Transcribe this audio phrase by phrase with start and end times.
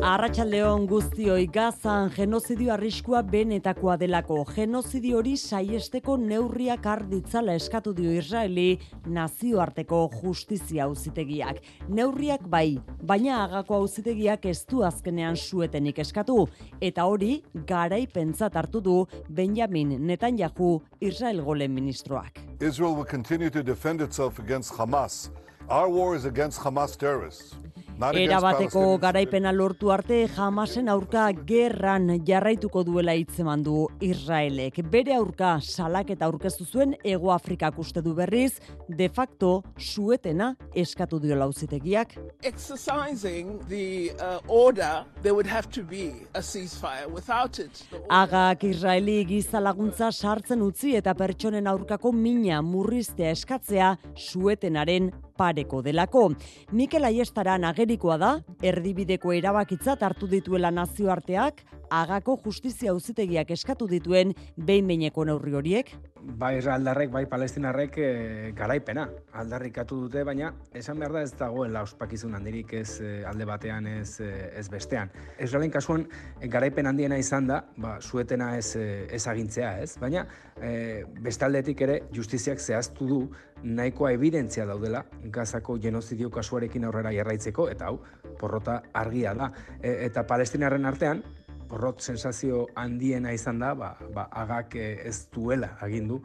[0.00, 4.38] Arratxaldeon guztioi gazan genozidio arriskua benetakoa delako.
[4.48, 11.60] Genozidio hori saiesteko neurriak arditzala eskatu dio Israeli nazioarteko justizia auzitegiak.
[11.92, 16.46] Neurriak bai, baina agako auzitegiak ez du azkenean suetenik eskatu.
[16.80, 18.98] Eta hori garaipentzat hartu du
[19.28, 22.40] Benjamin Netanyahu Israel golen ministroak.
[22.60, 25.28] Israel will continue to defend itself against Hamas.
[25.68, 27.69] Our war is against Hamas terrorists.
[28.00, 34.80] Erabateko garaipena lortu arte Hamasen aurka gerran jarraituko duela hitzeman du Israelek.
[34.90, 41.36] Bere aurka salaketa aurkeztu zuen Hego Afrikak uste du berriz, de facto suetena eskatu dio
[41.36, 42.16] lauzitegiak.
[42.42, 47.06] exercising the uh, order, there would have to be a ceasefire.
[47.10, 55.10] Without it, Agak Israeli giza laguntza sartzen utzi eta pertsonen aurkako mina murriztea eskatzea suetenaren
[55.40, 56.28] pareko delako.
[56.76, 64.86] Mikel Aiestaran agerikoa da, erdibideko erabakitzat hartu dituela nazioarteak, agako justizia auzitegiak eskatu dituen behin
[64.86, 65.92] behineko neurri horiek.
[66.20, 68.08] bai israeldarrek, bai palestinarrek e,
[68.56, 69.06] garaipena
[69.40, 74.20] aldarrikatu dute, baina esan behar da ez dagoela ospakizun handirik ez eh, alde batean ez,
[74.20, 75.10] eh, ez bestean.
[75.40, 76.04] Israelen kasuan
[76.52, 80.26] garaipen handiena izan da, ba, suetena ez, ez agintzea ez, baina
[80.60, 83.20] e, bestaldetik ere justiziak zehaztu du
[83.62, 88.00] nahikoa evidentzia daudela gazako genozidio kasuarekin aurrera jarraitzeko, eta hau,
[88.40, 89.50] porrota argia da.
[89.80, 91.22] E, eta palestinarren artean,
[91.70, 96.18] porrot sensazio handiena izan da, ba, ba agak eh, ez duela agindu,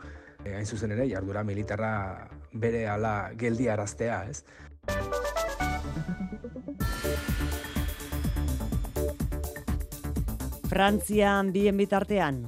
[0.43, 1.91] e, hain zuzen ere, jardura militarra
[2.53, 4.43] bere ala geldi araztea, ez?
[10.65, 12.41] Frantzian bien bitartean.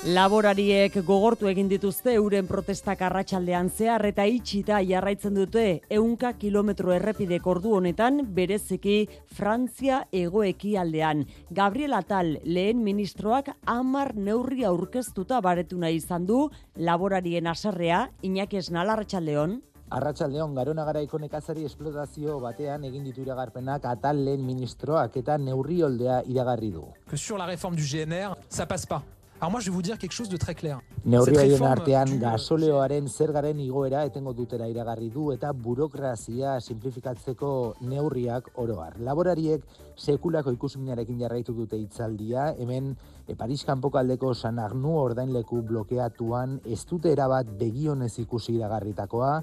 [0.00, 7.44] Laborariek gogortu egin dituzte euren protestak arratsaldean zehar eta itxita jarraitzen dute ehunka kilometro errepidek
[7.46, 11.26] ordu honetan bereziki Frantzia egoekialdean.
[11.50, 18.96] Gabriel Atal lehen ministroak hamar neurri aurkeztuta baretu nahi izan du laborarien aserrea Iñaki Esnal
[18.96, 19.60] arratsaldeon.
[19.90, 26.22] Arratsaldeon Garona garaiko nekazari esplotazio batean egin ditu iragarpenak atal lehen ministroak eta neurri oldea
[26.24, 26.88] iragarri du.
[27.06, 29.19] que sur la réforme du GNR, ça passe pas.
[29.40, 30.80] Alors moi, je vais vous dire quelque chose de très clair.
[31.06, 37.52] Neurri Cette haien réforme artean gasoleoaren zergaren igoera etengo dutera iragarri du eta burokrazia simplifikatzeko
[37.80, 38.98] neurriak oroar.
[39.00, 39.64] Laborariek
[39.96, 42.92] sekulako ikusuminarekin jarraitu dute hitzaldia, hemen
[43.26, 49.34] e, Paris kanpoko aldeko San Arnu ordainleku blokeatuan ez dute erabat begionez ikusi iragarritakoa,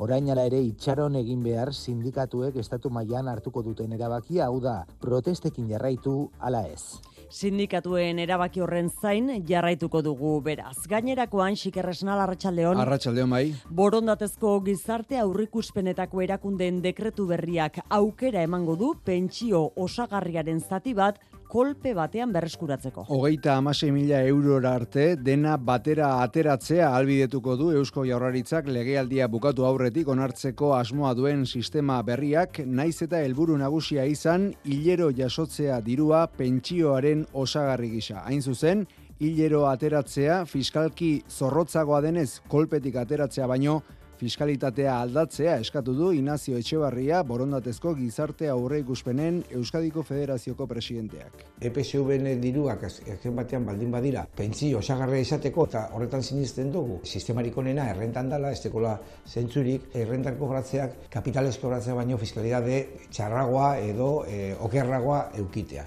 [0.00, 5.68] Orain ala ere itxaron egin behar sindikatuek estatu mailan hartuko duten erabakia, hau da, protestekin
[5.68, 6.96] jarraitu ala ez.
[7.30, 10.74] Sindikatuen erabaki horren zain jarraituko dugu beraz.
[10.90, 12.80] Gainerakoan Xikerresnal arratsaldeon.
[12.82, 13.44] Arratsaldeon bai.
[13.70, 22.30] Borondatezko gizarte aurrikuspenetako erakundeen dekretu berriak aukera emango du pentsio osagarriaren zati bat kolpe batean
[22.34, 23.04] berreskuratzeko.
[23.10, 30.08] Hogeita amasei mila eurora arte dena batera ateratzea albidetuko du Eusko Jaurlaritzak legealdia bukatu aurretik
[30.08, 37.90] onartzeko asmoa duen sistema berriak, naiz eta helburu nagusia izan hilero jasotzea dirua pentsioaren osagarri
[37.98, 38.22] gisa.
[38.26, 38.86] Hain zuzen,
[39.20, 43.80] hilero ateratzea fiskalki zorrotzagoa denez kolpetik ateratzea baino
[44.20, 51.44] fiskalitatea aldatzea eskatu du Inazio Etxebarria borondatezko gizarte aurre ikuspenen Euskadiko Federazioko presidenteak.
[51.60, 57.56] EPSV-en diruak az- azken batean baldin badira pentsio osagarria izateko eta horretan sinisten dugu sistemarik
[57.56, 64.54] onena errentan dala, ez dekola zentzurik errentan kobratzeak kapitales kobratzea baino fiskalidade txarragoa edo e,
[64.60, 65.86] okerragoa eukitea.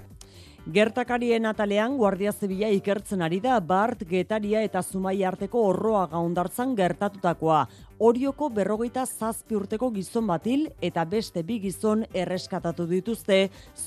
[0.63, 7.65] Gertakarien atalean Guardia Zibila ikertzen ari da Bart, Getaria eta Zumai arteko horroa gaundartzan gertatutakoa.
[8.01, 13.37] Orioko berrogeita zazpi urteko gizon batil eta beste bi gizon erreskatatu dituzte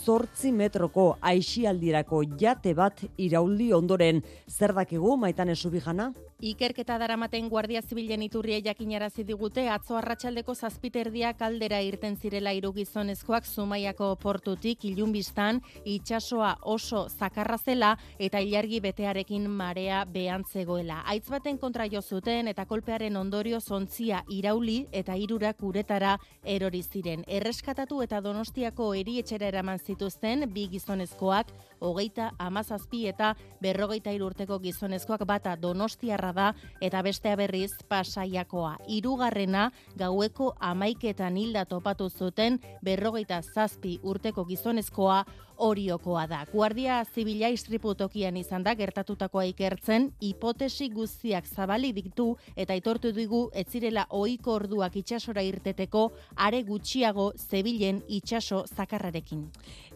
[0.05, 4.23] zortzi metroko aixialdirako jate bat irauldi ondoren.
[4.47, 6.13] Zer dakigu maitan esubijana?
[6.37, 13.47] Ikerketa daramaten Guardia Zibilen iturria jakinarazi digute atzo arratsaldeko zazpiterdiak aldera irten zirela hiru gizonezkoak
[13.49, 21.01] Zumaiako portutik ilunbistan itsasoa oso zakarra zela eta ilargi betearekin marea behan zegoela.
[21.07, 23.61] Aitz baten kontra jo zuten eta kolpearen ondorio
[23.97, 27.25] zontzia irauli eta hirurak uretara erori ziren.
[27.27, 35.57] Erreskatatu eta Donostiako erietxera eraman zituzten bi gizonezkoak hogeita amazazpi eta berrogeita irurteko gizonezkoak bata
[35.57, 38.77] donostiarra da eta bestea berriz pasaiakoa.
[38.89, 45.25] Hirugarrena gaueko amaiketan hilda topatu zuten berrogeita zazpi urteko gizonezkoa
[45.59, 46.45] oriokoa da.
[46.53, 54.07] Guardia Zibila istriputokian izan da gertatutakoa ikertzen, hipotesi guztiak zabali ditu eta aitortu digu etzirela
[54.11, 59.47] ohiko orduak itsasora irteteko are gutxiago zebilen itsaso zakarrarekin.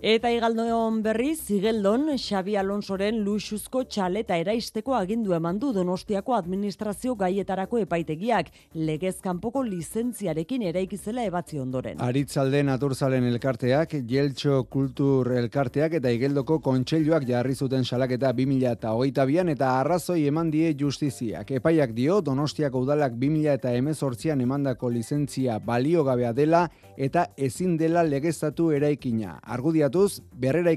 [0.01, 1.35] Eta igaldoon berri,
[1.71, 9.63] zigeldon, Xabi Alonsoren luxuzko txaleta eraisteko agindu eman du Donostiako administrazio gaietarako epaitegiak, legez kanpoko
[9.63, 12.01] lizentziarekin eraikizela ebatzi ondoren.
[12.01, 20.27] Aritzalde naturzalen elkarteak, Jeltxo Kultur elkarteak eta igeldoko kontseiluak jarri zuten salaketa 2000 eta arrazoi
[20.27, 21.51] eman die justiziak.
[21.51, 28.73] Epaiak dio, Donostiako udalak 2000 eta emezortzian emandako lizentzia baliogabea dela eta ezin dela legeztatu
[28.73, 29.39] eraikina.
[29.43, 30.73] Argudia aldarrikatuz, berrera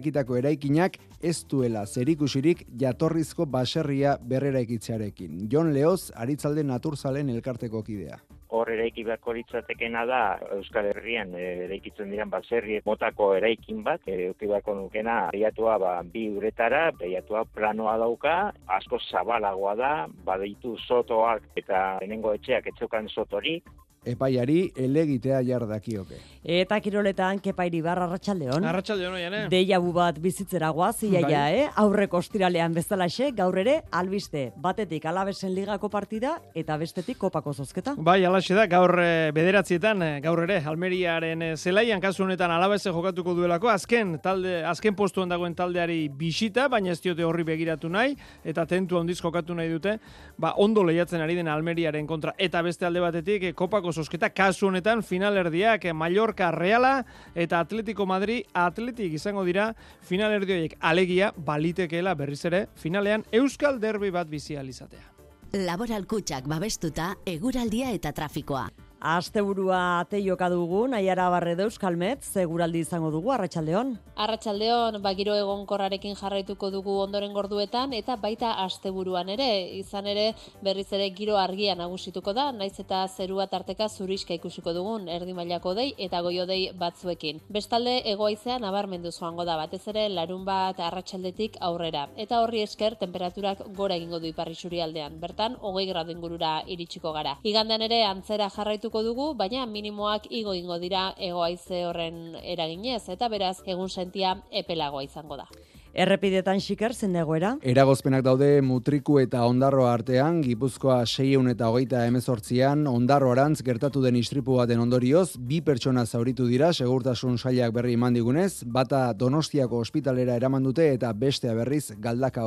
[0.83, 5.47] eraikinak ez duela zerikusirik jatorrizko baserria berrera ekitzearekin.
[5.49, 8.19] Jon Leoz, aritzalde naturzalen elkarteko kidea
[8.53, 14.27] hor eraiki beharko litzatekena da Euskal Herrian e, eraikitzen diren baserri motako eraikin bat, e,
[14.27, 19.91] euki beharko nukena beiatua ba, bi uretara, beiatua planoa dauka, asko zabalagoa da,
[20.23, 23.65] badeitu sotoak eta denengo etxeak etxokan sotorik,
[24.05, 26.19] epaiari elegitea jardakioke.
[26.43, 28.65] Eta kiroletan kepairi bar arratsaldeon.
[28.67, 29.43] Arratsaldeon oian, eh.
[29.49, 31.59] Deia bat bizitzera goaz iaia, bai.
[31.61, 31.69] eh.
[31.75, 34.51] Aurreko ostiralean bezalaxe, gaur ere albiste.
[34.57, 37.93] Batetik Alabesen ligako partida eta bestetik kopako zozketa.
[37.97, 42.91] Bai, alaxe da gaur e, bederatzietan eh, gaur ere Almeriaren e, zelaian kasu honetan Alabese
[42.91, 48.17] jokatuko duelako azken talde azken postuan dagoen taldeari bisita, baina ez diote horri begiratu nahi
[48.43, 49.97] eta tentu handiz jokatu nahi dute.
[50.37, 55.03] Ba, ondo lehiatzen ari den Almeriaren kontra eta beste alde batetik kopako sosketa kasu honetan
[55.03, 57.05] finalerdiak Mallorca Reala
[57.35, 59.71] eta Atletico Madrid Atletik izango dira
[60.09, 65.13] finalerdioiek alegia balitekeela berriz ere finalean Euskal Derbi bat bizializatea.
[65.53, 68.67] Laboral kutsak babestuta eguraldia eta trafikoa.
[69.03, 73.89] Asteburua ate joka dugu, Naiara Barredo Euskalmet, seguraldi izango dugu Arratsaldeon.
[74.15, 81.09] Arratsaldeon, ba egonkorrarekin jarraituko dugu ondoren gorduetan eta baita asteburuan ere, izan ere berriz ere
[81.09, 86.21] giro argia nagusituko da, naiz eta zerua tarteka zuriska ikusiko dugun erdi mailako dei eta
[86.21, 87.41] goio dei batzuekin.
[87.49, 93.67] Bestalde egoaizea nabarmendu joango da batez ere larun bat arratsaldetik aurrera eta horri esker temperaturak
[93.75, 95.19] gora egingo du iparri aldean.
[95.19, 97.37] Bertan 20 gradu ingurura iritsiko gara.
[97.43, 98.49] Igandean ere antzera
[98.93, 105.03] jarraitu dugu, baina minimoak igo ingo dira egoaize horren eraginez, eta beraz, egun sentia epelagoa
[105.03, 105.47] izango da.
[105.93, 107.57] Errepidetan xiker zen dagoera?
[107.61, 114.15] Eragozpenak daude mutriku eta ondarro artean, Gipuzkoa 6 eta hogeita emezortzian, ondarro arantz gertatu den
[114.15, 120.35] istripu baten ondorioz, bi pertsona zauritu dira, segurtasun sailak berri iman digunez, bata donostiako ospitalera
[120.35, 122.41] eraman dute eta bestea berriz galdaka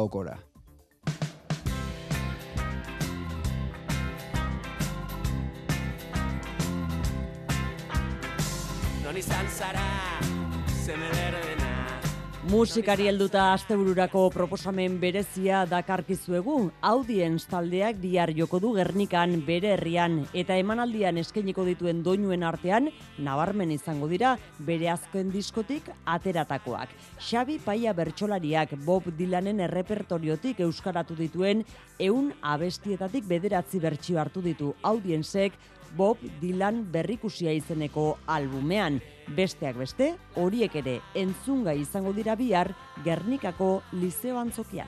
[12.46, 20.54] Musikari helduta astebururako proposamen berezia dakarkizuegu, audience taldeak bihar joko du Gernikan bere herrian eta
[20.54, 22.86] emanaldian eskainiko dituen doinuen artean
[23.18, 24.36] nabarmen izango dira
[24.68, 26.94] bere azken diskotik ateratakoak.
[27.18, 31.66] Xabi Paia bertsolariak Bob Dylanen errepertoriotik euskaratu dituen
[31.98, 35.58] ehun abestietatik bederatzi bertsio hartu ditu audiensek
[35.98, 39.02] Bob Dylan berrikusia izeneko albumean.
[39.26, 42.70] Besteak beste, horiek ere entzunga izango dira bihar
[43.04, 44.86] Gernikako Liceo Antzokian.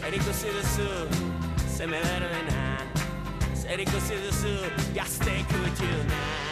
[0.00, 0.90] Zeriko ziduzu,
[1.70, 2.78] zeme berbena
[3.54, 4.56] Zeriko ziduzu,
[4.96, 6.49] gazteko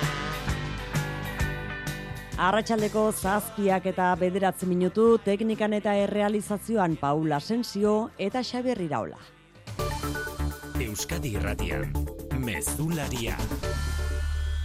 [2.38, 9.18] Arratxaldeko zazpiak eta bederatzi minutu, teknikan eta errealizazioan Paula Sensio eta Xaber Iraola.
[10.78, 11.90] Euskadi Irratian,
[12.38, 13.34] Mezularia,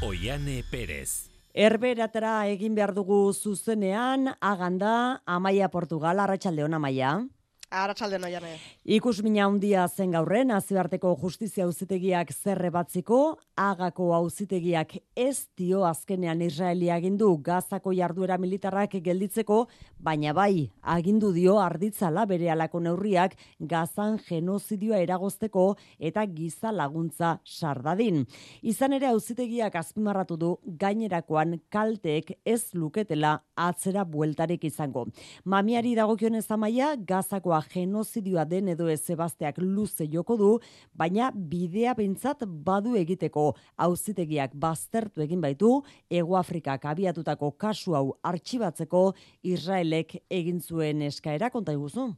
[0.05, 1.31] Oiane Perez.
[1.53, 7.15] Erberatara egin behar dugu zuzenean, aganda, Amaia Portugal, Arratxaldeon Amaia.
[7.73, 8.43] Arratsalde noian.
[8.85, 16.43] Ikus mina handia zen gaurren nazioarteko justizia auzitegiak zerre batziko, agako auzitegiak ez dio azkenean
[16.45, 19.63] Israelia agindu Gazako jarduera militarrak gelditzeko,
[19.97, 25.65] baina bai agindu dio arditzala bere alako neurriak Gazan genozidioa eragozteko
[25.97, 28.21] eta giza laguntza sardadin.
[28.61, 35.07] Izan ere auzitegiak azpimarratu du gainerakoan kalteek ez luketela atzera bueltarik izango.
[35.45, 40.49] Mamiari dagokionez amaia Gazako genozidioa den edo ez zebazteak luze joko du,
[40.93, 49.13] baina bidea behintzat badu egiteko auzitegiak baztertu egin baitu, Ego Afrikak abiatutako kasu hau artxibatzeko
[49.43, 52.11] Israelek egin zuen eskaera konta iguzu.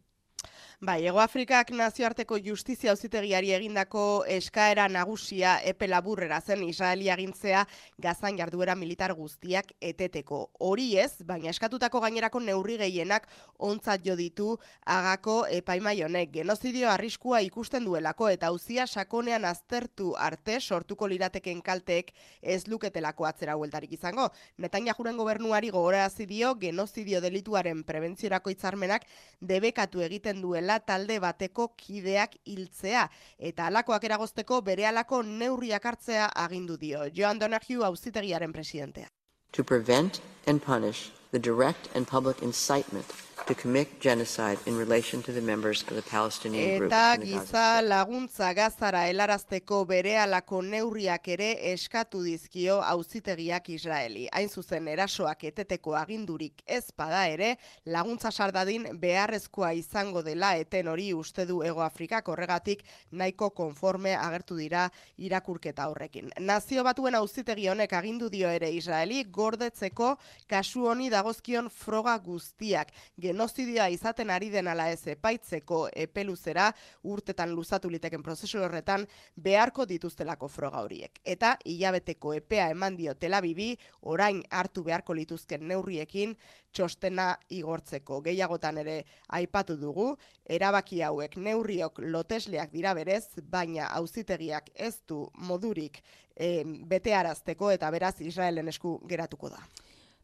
[0.85, 7.63] Bai, Ego Afrikak nazioarteko justizia auzitegiari egindako eskaera nagusia epe laburrera zen Israelia agintzea
[8.05, 10.43] gazan jarduera militar guztiak eteteko.
[10.67, 13.25] Hori ez, baina eskatutako gainerako neurri gehienak
[13.69, 14.49] ontzat jo ditu
[14.97, 16.29] agako epaimai honek.
[16.35, 22.13] Genozidio arriskua ikusten duelako eta auzia sakonean aztertu arte sortuko lirateken kalteek
[22.43, 24.29] ez luketelako atzera hueltarik izango.
[24.59, 29.09] Netan jajuren gobernuari gogorazi dio genozidio delituaren prebentziorako hitzarmenak
[29.41, 33.07] debekatu egiten duela dela talde bateko kideak hiltzea
[33.39, 37.05] eta alakoak eragozteko bere alako neurriak hartzea agindu dio.
[37.13, 39.07] Joan Donahue auzitegiaren presidentea.
[39.51, 45.31] To prevent and punish the direct and public incitement to commit genocide in relation to
[45.31, 46.91] the members of the Palestinian group.
[46.91, 54.25] Eta giza laguntza gazara helarazteko berehalako neurriak ere eskatu dizkio auzitegiak Israeli.
[54.33, 57.51] Hain zuzen erasoak eteteko agindurik ez bada ere,
[57.85, 64.57] laguntza sardadin beharrezkoa izango dela eten hori uste du Ego Afrikak horregatik nahiko konforme agertu
[64.57, 64.87] dira
[65.17, 66.31] irakurketa horrekin.
[66.39, 70.15] Nazio batuen auzitegi honek agindu dio ere Israeli gordetzeko
[70.49, 72.89] kasu honi dagozkion froga guztiak.
[73.21, 76.69] Gen genozidioa izaten ari den ala ez epaitzeko epeluzera
[77.03, 79.03] urtetan luzatu liteken prozesu horretan
[79.35, 81.19] beharko dituztelako froga horiek.
[81.25, 83.73] Eta hilabeteko epea eman dio telabibi
[84.13, 86.37] orain hartu beharko lituzken neurriekin
[86.71, 88.21] txostena igortzeko.
[88.23, 89.01] Gehiagotan ere
[89.35, 90.13] aipatu dugu,
[90.47, 95.99] erabaki hauek neurriok lotesleak dira berez, baina auzitegiak ez du modurik
[96.35, 99.59] e, betearazteko eta beraz Israelen esku geratuko da.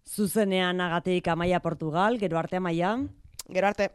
[0.08, 2.96] Zuzenean agateik amaia Portugal, gero arte amaia.
[3.52, 3.90] Gero arte.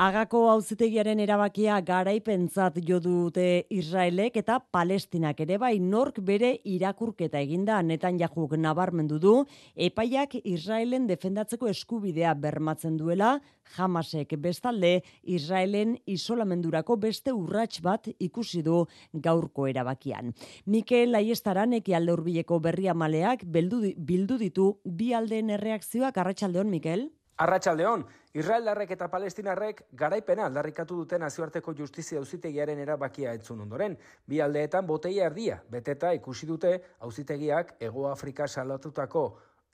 [0.00, 7.82] Agako auzitegiaren erabakia garaipentzat jo dute Israelek eta Palestinak ere bai nork bere irakurketa eginda
[7.84, 9.34] netan jahuk nabarmendu du
[9.76, 13.34] epaiak Israelen defendatzeko eskubidea bermatzen duela
[13.76, 20.32] jamasek bestalde Israelen isolamendurako beste urrats bat ikusi du gaurko erabakian.
[20.64, 27.10] Mikel Aiestaran eki alde urbileko berria maleak bildu ditu bi aldeen erreakzioak arratsaldeon Mikel?
[27.36, 28.04] Arratxaldeon,
[28.38, 33.96] Israeldarrek eta Palestinarrek garaipena aldarrikatu duten nazioarteko justizia auzitegiaren erabakia entzun ondoren.
[34.26, 39.24] Bi aldeetan boteia erdia, beteta ikusi dute auzitegiak Ego Afrika salatutako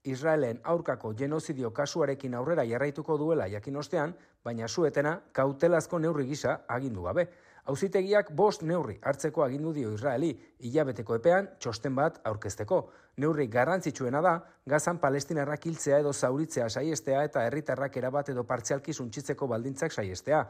[0.04, 4.14] Israelen aurkako genozidio kasuarekin aurrera jarraituko duela jakin ostean,
[4.44, 7.28] baina zuetena kautelazko neurri gisa agindu gabe.
[7.68, 10.30] Auzitegiak bost neurri hartzeko agindu dio Israeli,
[10.64, 12.80] hilabeteko epean txosten bat aurkezteko.
[13.20, 14.34] Neurri garrantzitsuena da,
[14.66, 20.44] gazan palestinarrak hiltzea edo zauritzea saiestea eta herritarrak erabat edo partzialki suntzitzeko baldintzak saiestea.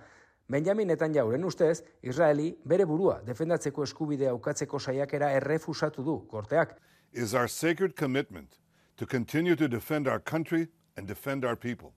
[0.51, 6.77] Benjamin Netanyahuren ustez, Israeli bere burua defendatzeko eskubidea ukatzeko saiakera errefusatu du korteak.
[7.13, 8.59] Is our sacred commitment
[8.97, 11.93] to continue to defend our country and defend our people.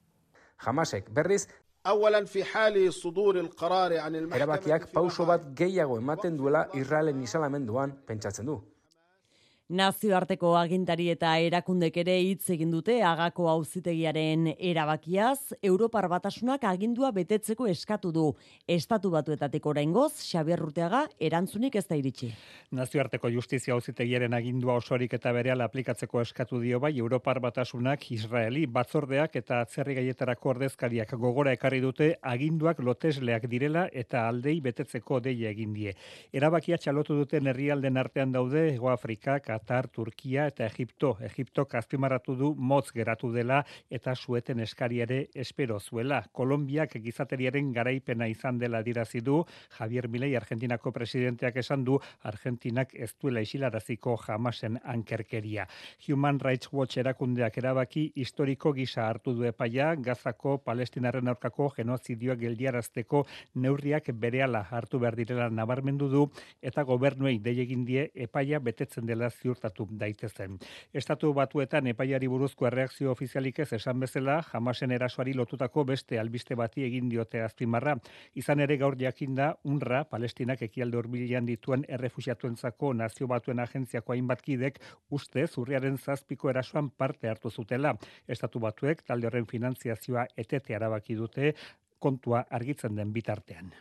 [0.57, 1.47] Hamasek berriz
[1.83, 7.91] Aualan fihali sudur el qarari an el Erabakiak pauso bat gehiago ematen duela Israelen isalamenduan
[8.07, 8.55] pentsatzen du.
[9.71, 17.69] Nazioarteko agintari eta erakundek ere hitz egin dute agako auzitegiaren erabakiaz, Europar batasunak agindua betetzeko
[17.71, 18.25] eskatu du.
[18.67, 22.33] Estatu batuetatik oraingoz, Xabier Ruteaga erantzunik ez da iritsi.
[22.75, 29.39] Nazioarteko justizia auzitegiaren agindua osorik eta berehala aplikatzeko eskatu dio bai Europar batasunak Israeli batzordeak
[29.39, 35.71] eta atzerri gaietarako ordezkariak gogora ekarri dute aginduak lotesleak direla eta aldei betetzeko deia egin
[35.73, 35.95] die.
[36.33, 41.11] Erabakia txalotu duten herrialden artean daude Ego Afrikak, Katar, Turkia eta Egipto.
[41.21, 43.59] Egipto azpimarratu du motz geratu dela
[43.93, 46.23] eta sueten eskari ere espero zuela.
[46.31, 49.43] Kolombiak gizateriaren garaipena izan dela dirazi du
[49.77, 55.67] Javier Milei Argentinako presidenteak esan du Argentinak ez duela isilaraziko jamasen ankerkeria.
[56.07, 63.25] Human Rights Watch erakundeak erabaki historiko gisa hartu du epaia Gazako Palestinaren aurkako genozidioa geldiarazteko
[63.53, 66.25] neurriak berehala hartu behar direla nabarmendu du
[66.61, 70.57] eta gobernuei dei egin die epaia betetzen dela ziurtatu daitezen.
[70.93, 76.85] Estatu batuetan epaiari buruzko erreakzio ofizialik ez esan bezala, jamasen erasoari lotutako beste albiste bati
[76.87, 77.97] egin diote azpimarra.
[78.39, 84.79] Izan ere gaur jakinda, unra, palestinak ekialde horbilian dituen errefusiatuentzako nazio batuen agentziako hainbatkidek
[85.11, 87.95] uste zurriaren zazpiko erasoan parte hartu zutela.
[88.27, 91.55] Estatu batuek talde horren finantziazioa etete arabaki dute
[91.99, 93.73] kontua argitzen den bitartean.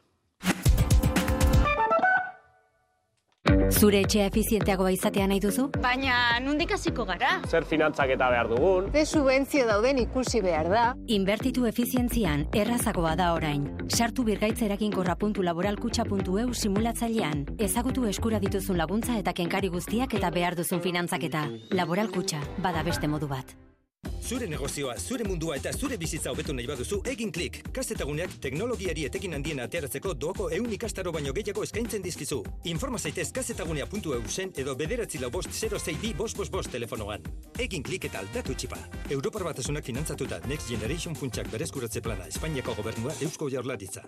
[3.70, 5.68] Zure etxea efizienteagoa izatea nahi duzu?
[5.82, 7.30] Baina nondik hasiko gara?
[7.48, 8.90] Zer finantzak eta behar dugun?
[8.92, 10.84] Ze subentzio dauden ikusi behar da.
[11.06, 13.68] Inbertitu efizientzian errazagoa da orain.
[13.88, 17.46] Sartu birgaitzerakinkorra.laboralkutxa.eu simulatzailean.
[17.58, 21.48] Ezagutu eskura dituzun laguntza eta kenkari guztiak eta behar duzun finantzaketa.
[21.70, 23.56] Laboral Kutxa, bada beste modu bat.
[24.32, 27.58] Zure negozioa, zure mundua eta zure bizitza hobetu nahi baduzu egin klik.
[27.76, 32.38] Kazetaguneak teknologiari etekin handien ateratzeko doako eun ikastaro baino gehiago eskaintzen dizkizu.
[32.72, 37.28] Informa zaitez kazetagunea.eu zen edo bederatzi lau bost 06 bi bost bost bost telefonoan.
[37.66, 38.80] Egin klik eta aldatu txipa.
[39.10, 44.06] Europar batasunak finantzatuta Next Generation funtsak berezkuratze plana Espainiako gobernua Eusko Jaurlaritza.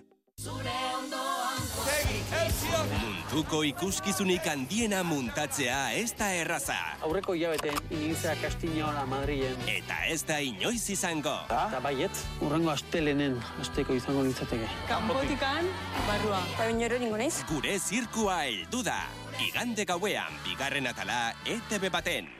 [2.75, 6.77] Munduko ikuskizunik handiena muntatzea ez da erraza.
[7.05, 9.57] Aurreko hilabeteen initzea Kastinola Madrilen.
[9.71, 11.35] Eta ez da inoiz izango.
[11.49, 14.69] Eta baiet, urrengo astelenen asteko izango litzateke.
[14.87, 15.67] Kanpotikan,
[16.07, 16.41] barrua.
[16.53, 17.35] Eta binero ningo naiz?
[17.51, 19.01] Gure zirkua heldu da.
[19.49, 22.31] Igande gauean, bigarren atala, ETV baten.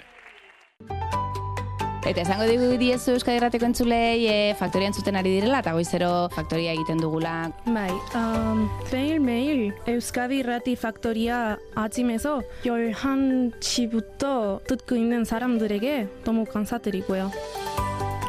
[2.07, 6.73] Eta esango digu diezu Euskadi Errateko entzulei e, faktorian zuten ari direla eta goizero faktoria
[6.73, 7.53] egiten dugula.
[7.67, 17.31] Bai, um, mail mail Euskadi Irrati faktoria atzimezo 열한 시부터 듣고 있는 사람들에게 너무 감사드리고요.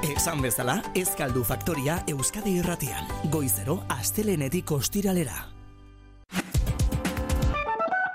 [0.01, 3.05] Esan bezala, ez galdu faktoria Euskadi Irratian.
[3.29, 5.45] Goizero, astelenetik ostiralera.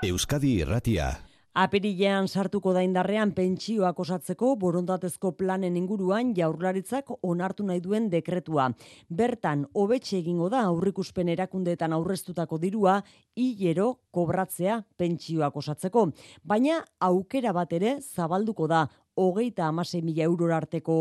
[0.03, 1.13] Euskadi Irratia.
[1.52, 8.70] Apirilean sartuko da indarrean pentsioak osatzeko borondatezko planen inguruan jaurlaritzak onartu nahi duen dekretua.
[9.10, 12.94] Bertan, hobetxe egingo da aurrikuspen erakundeetan aurreztutako dirua
[13.36, 16.06] hilero kobratzea pentsioak osatzeko.
[16.42, 20.96] Baina aukera bat ere zabalduko da hogeita amasei mila euror arteko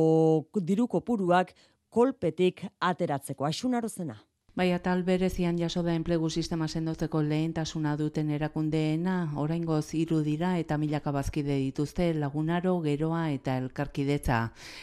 [0.60, 1.56] diru kopuruak
[1.90, 3.46] kolpetik ateratzeko.
[3.46, 4.20] Aixun zena.
[4.54, 10.76] Bai, atal berezian jaso da enplegu sistema sendotzeko lehentasuna duten erakundeena, oraingoz hiru dira eta
[10.78, 14.40] milaka bazkide dituzte lagunaro, geroa eta elkarkidetza.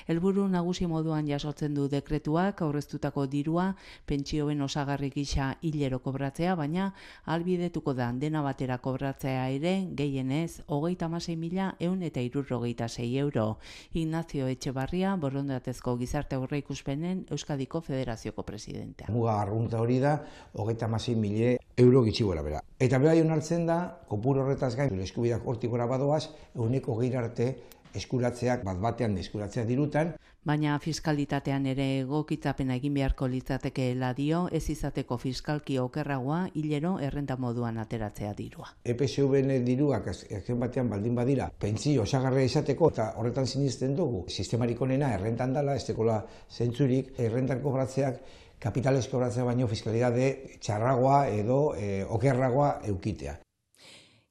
[0.09, 3.75] Helburu nagusi moduan jasotzen du dekretuak aurreztutako dirua
[4.07, 6.95] pentsioen osagarri gisa hilero kobratzea, baina
[7.27, 13.59] albidetuko da dena batera kobratzea ere gehienez hogeita amasei mila eun eta irurrogeita sei euro.
[13.93, 19.13] Ignacio Etxebarria, borondatezko gizarte aurre ikuspenen Euskadiko Federazioko presidentea.
[19.13, 20.15] Muga arrunta hori da,
[20.55, 22.63] hogeita masei mile euro gitxigoela bera.
[22.79, 27.57] Eta bera onartzen da, kopur horretaz gain, eskubidak hortikora badoaz, euneko gehi arte
[27.99, 30.15] eskuratzeak bat batean eskuratzea dirutan.
[30.49, 37.81] Baina fiskalitatean ere egokitzapena egin beharko litzatekeela dio, ez izateko fiskalki okerragoa hilero errenta moduan
[37.83, 38.71] ateratzea dirua.
[38.85, 45.13] EPSV-en diruak azken batean baldin badira, pentsio osagarria izateko eta horretan sinisten dugu, sistemarik onena
[45.19, 48.23] errentan dala, ez dekola zentzurik, errentan kobratzeak
[48.61, 53.39] kapital eskobratzea baino fiskalidade txarragoa edo e, okerragoa eukitea.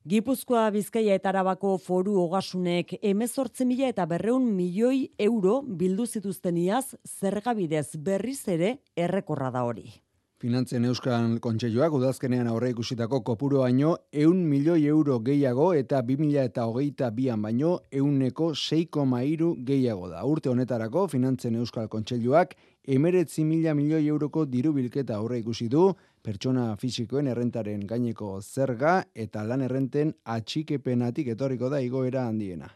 [0.07, 6.95] Gipuzkoa Bizkaia eta Arabako foru ogasunek emezortze mila eta berreun milioi euro bildu zituzten iaz
[7.19, 9.89] zergabidez berriz ere errekorra da hori.
[10.37, 16.43] Finantzen Euskal Kontseiluak udazkenean aurre ikusitako kopuru baino eun milioi euro gehiago eta bi mila
[16.45, 20.21] eta hogeita bian baino euneko 6,iru gehiago da.
[20.23, 22.53] Urte honetarako Finantzen Euskal Kontseiluak
[22.87, 25.89] emeretzi mila milioi euroko diru bilketa aurre ikusi du,
[26.23, 28.93] pertsona fisikoen errentaren gaineko zerga
[29.25, 32.69] eta lan errenten atxikepenatik etorriko da igoera handiena.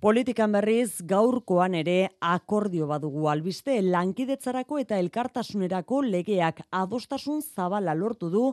[0.00, 8.44] Politikan berriz gaurkoan ere akordio badugu albiste lankidetzarako eta elkartasunerako legeak adostasun zabala lortu du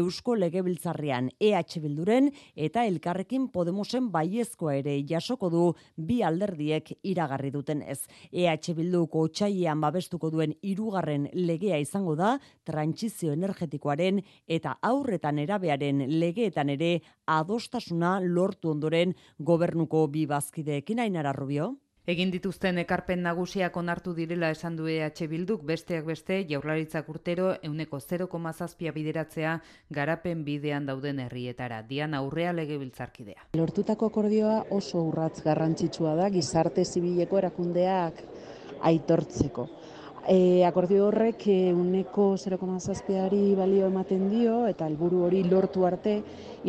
[0.00, 7.86] Eusko Legebiltzarrean EH Bilduren eta Elkarrekin Podemosen baiezkoa ere jasoko du bi alderdiek iragarri duten
[7.86, 8.00] ez.
[8.32, 12.32] EH Bilduko otsailean babestuko duen hirugarren legea izango da
[12.64, 16.90] trantsizio energetikoaren eta aurretan erabearen legeetan ere
[17.30, 21.76] adostasuna lortu ondoren gobernuko bi bazkideekin Ainara Rubio.
[22.06, 27.98] Egin dituzten ekarpen nagusiak onartu direla esan du EH Bilduk besteak beste jaurlaritzak urtero euneko
[27.98, 29.56] 0,zazpia bideratzea
[29.90, 31.82] garapen bidean dauden herrietara.
[31.82, 33.48] Diana Urrea legebiltzarkidea.
[33.58, 38.22] Lortutako akordioa oso urratz garrantzitsua da gizarte zibileko erakundeak
[38.82, 39.66] aitortzeko.
[40.26, 46.16] E, akordio horrek uneko 0,zazpiari balio ematen dio eta helburu hori lortu arte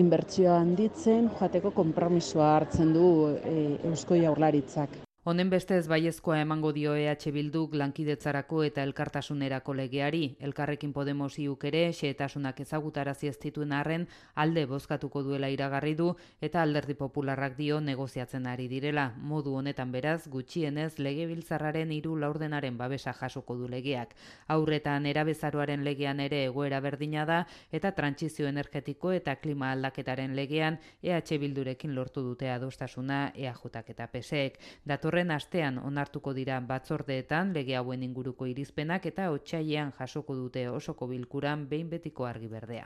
[0.04, 3.58] inbertsioa handitzen joateko konpromisoa hartzen du e,
[3.90, 5.07] Eusko Jaurlaritzak.
[5.28, 11.82] Honen bestez baiezkoa emango dio EH Bilduk lankidetzarako eta elkartasunerako legeari, elkarrekin Podemos iuk ere,
[11.92, 14.06] xeetasunak ezagutarazi ez dituen arren,
[14.40, 19.10] alde bozkatuko duela iragarri du eta alderdi popularrak dio negoziatzen ari direla.
[19.18, 24.16] Modu honetan beraz, gutxienez legebiltzarraren hiru laurdenaren babesa jasoko du legeak.
[24.48, 31.44] Aurretan erabezaroaren legean ere egoera berdina da eta trantsizio energetiko eta klima aldaketaren legean EH
[31.44, 34.60] Bildurekin lortu dute adostasuna EAJak eta PSEek.
[34.88, 41.08] Datorren datorren astean onartuko dira batzordeetan lege hauen inguruko irizpenak eta otsailean jasoko dute osoko
[41.08, 42.86] bilkuran behin betiko argi berdea.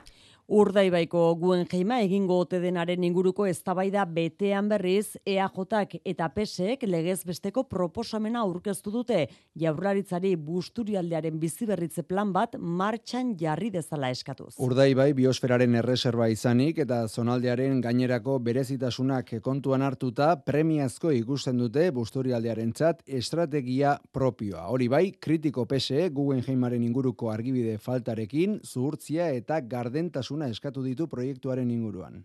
[0.51, 7.63] Urdaibaiko guen jeima egingo ote denaren inguruko eztabaida betean berriz EAJak eta PSek legez besteko
[7.71, 9.21] proposamena aurkeztu dute
[9.61, 14.57] jaurlaritzari busturialdearen biziberritze plan bat martxan jarri dezala eskatuz.
[14.59, 23.07] Urdaibai biosferaren erreserba izanik eta zonaldearen gainerako berezitasunak kontuan hartuta premiazko ikusten dute busturialdearen txat
[23.07, 24.67] estrategia propioa.
[24.67, 31.69] Hori bai, kritiko PSE guen jeimaren inguruko argibide faltarekin zuhurtzia eta gardentasuna eskatu ditu proiektuaren
[31.71, 32.23] inguruan.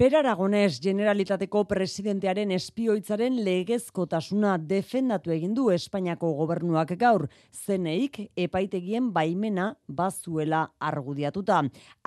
[0.00, 9.66] Per Aragones Generalitateko presidentearen espioitzaren legezkotasuna defendatu egin du Espainiako gobernuak gaur, zeneik epaitegien baimena
[9.84, 11.58] bazuela argudiatuta.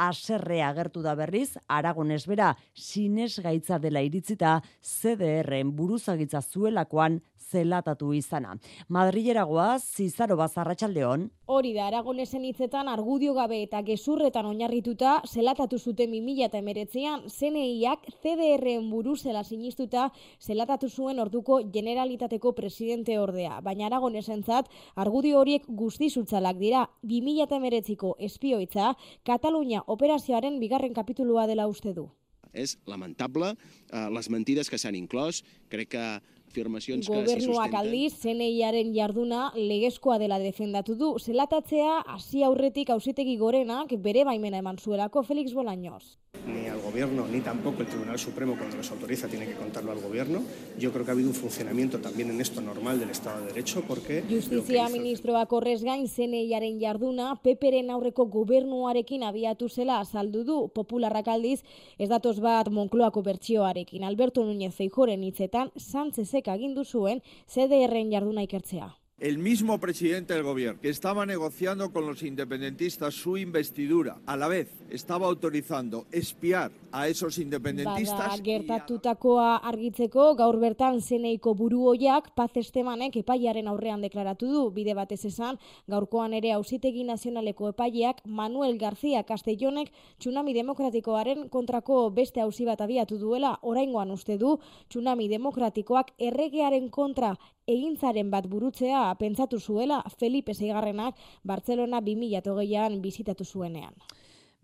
[0.08, 7.22] Aserre agertu da berriz, Aragones bera sines gaitza dela iritzita CDRen buruzagitza zuelakoan
[7.54, 8.56] zelatatu izana.
[8.90, 11.28] Madrileragoa, Zizaro Bazarratxaldeon.
[11.54, 18.08] Hori da, Aragonesen hitzetan argudio gabe eta gezurretan oinarrituta zelatatu zuten 2000 eta emeretzean, CNIak
[18.24, 20.10] CDRen buru zela sinistuta
[20.42, 23.60] zelatatu zuen orduko generalitateko presidente ordea.
[23.62, 30.94] Baina Aragonesen zat, argudio horiek guzti zutzalak dira, 2000 eta emeretziko espioitza, Katalunia operazioaren bigarren
[30.94, 32.10] kapitulua dela uste du.
[32.54, 35.42] És lamentable uh, les mentides que s'han inclòs.
[35.74, 36.06] Crec que
[36.54, 37.76] afirmacions que se sustenten.
[37.76, 41.14] aldiz, zeneiaren jarduna legezkoa dela defendatu du.
[41.20, 47.40] Zelatatzea, hasi aurretik hausitegi gorenak bere baimena eman zuelako Felix Bolaños ni al gobierno ni
[47.42, 50.44] tampoco el Tribunal Supremo cuando les autoriza tiene que contarlo al gobierno.
[50.78, 53.84] Yo creo que ha habido un funcionamiento también en esto normal del Estado de Derecho
[53.88, 54.24] porque...
[54.30, 61.64] Justizia ministroak horrez gain zeneiaren jarduna peperen aurreko gobernuarekin abiatu zela azaldu du popularrak aldiz
[61.98, 69.03] ez datoz bat Moncloako bertsioarekin Alberto Núñez Feijoren hitzetan Sánchezek agindu zuen CDRren jarduna ikertzea.
[69.24, 74.50] El mismo presidente del gobierno, que estaba negociando con los independentistas su investidura, a la
[74.50, 78.20] vez estaba autorizando espiar a esos independentistas.
[78.20, 84.94] Bada, gertatutakoa argitzeko, gaur bertan zeneiko buru hoiak, paz estemanek epaiaren aurrean deklaratu du, bide
[84.94, 85.58] batez esan,
[85.88, 93.18] gaurkoan ere hausitegi nazionaleko epaileak Manuel García Castellonek tsunami demokratikoaren kontrako beste hausi bat abiatu
[93.24, 94.58] duela, oraingoan uste du,
[94.90, 103.94] tsunami demokratikoak erregearen kontra egintzaren bat burutzea pentsatu zuela Felipe Seigarrenak Barcelona 2008an bizitatu zuenean.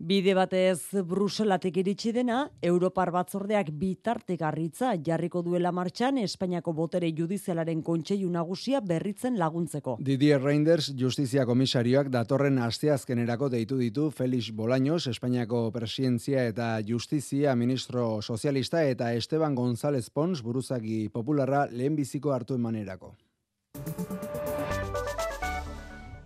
[0.00, 8.30] Bide batez Bruselatik iritsi dena, Europar batzordeak bitartegarritza jarriko duela martxan Espainiako botere judizialaren kontseilu
[8.32, 9.98] nagusia berritzen laguntzeko.
[10.00, 18.22] Didier Reinders, Justizia Komisarioak datorren asteazkenerako deitu ditu Felix Bolaños, Espainiako presidentzia eta Justizia Ministro
[18.22, 23.18] Sozialista eta Esteban González Pons, buruzagi popularra lehenbiziko hartu emanerako.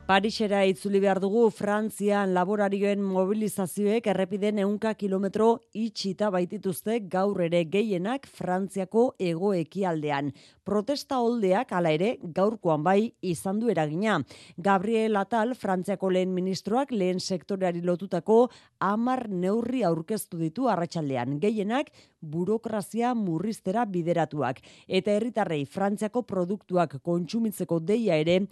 [0.04, 8.28] Parisera itzuli behar dugu Frantzian laborarioen mobilizazioek errepiden eunka kilometro itxita baitituzte gaur ere gehienak
[8.28, 10.28] Frantziako egoekialdean.
[10.64, 14.18] Protesta holdeak hala ere gaurkoan bai izan du eragina.
[14.58, 18.50] Gabriel Atal, Frantziako lehen ministroak lehen sektoreari lotutako
[18.84, 21.38] amar neurri aurkeztu ditu arratsaldean.
[21.40, 21.88] Gehienak
[22.20, 24.60] burokrazia murriztera bideratuak.
[24.88, 28.42] Eta herritarrei Frantziako produktuak kontsumitzeko deia ere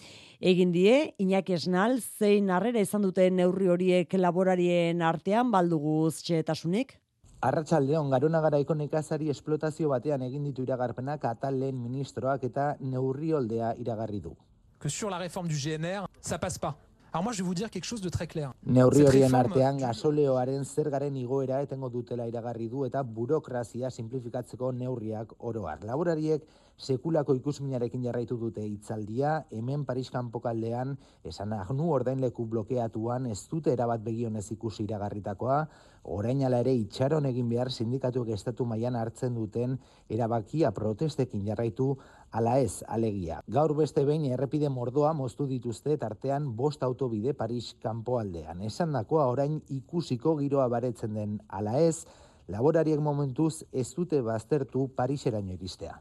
[0.41, 6.97] egin die, Iñaki Esnal, zein harrera izan dute neurri horiek laborarien artean balduguz txetasunik?
[7.43, 13.75] Arratxaldeon, garuna garaiko nekazari esplotazio batean egin ditu iragarpenak atal lehen ministroak eta neurri holdea
[13.83, 14.37] iragarri du.
[14.79, 16.77] Que sur la réforme du GNR, ça passe pas.
[17.15, 18.55] Alors moi je vais vous dire quelque chose de très clair.
[18.65, 25.85] Neurri horien artean gasoleoaren zergaren igoera etengo dutela iragarri du eta burokrazia simplifikatzeko neurriak oroar.
[25.85, 26.47] Laborariek
[26.79, 30.97] sekulako ikusminarekin jarraitu dute hitzaldia, hemen Paris kanpokaldean
[31.29, 35.67] esan agnu ordainleku blokeatuan ez dute erabat begionez ikusi iragarritakoa,
[36.05, 39.77] orain ala ere itxaron egin behar sindikatuek estatu mailan hartzen duten
[40.09, 41.93] erabakia protestekin jarraitu
[42.33, 43.41] ala ez alegia.
[43.47, 48.63] Gaur beste behin errepide mordoa moztu dituzte tartean bost autobide Paris kanpoaldean.
[48.63, 52.07] Esan dakoa orain ikusiko giroa baretzen den ala ez,
[52.49, 56.01] laborariek momentuz ez dute baztertu Pariseraino iristea.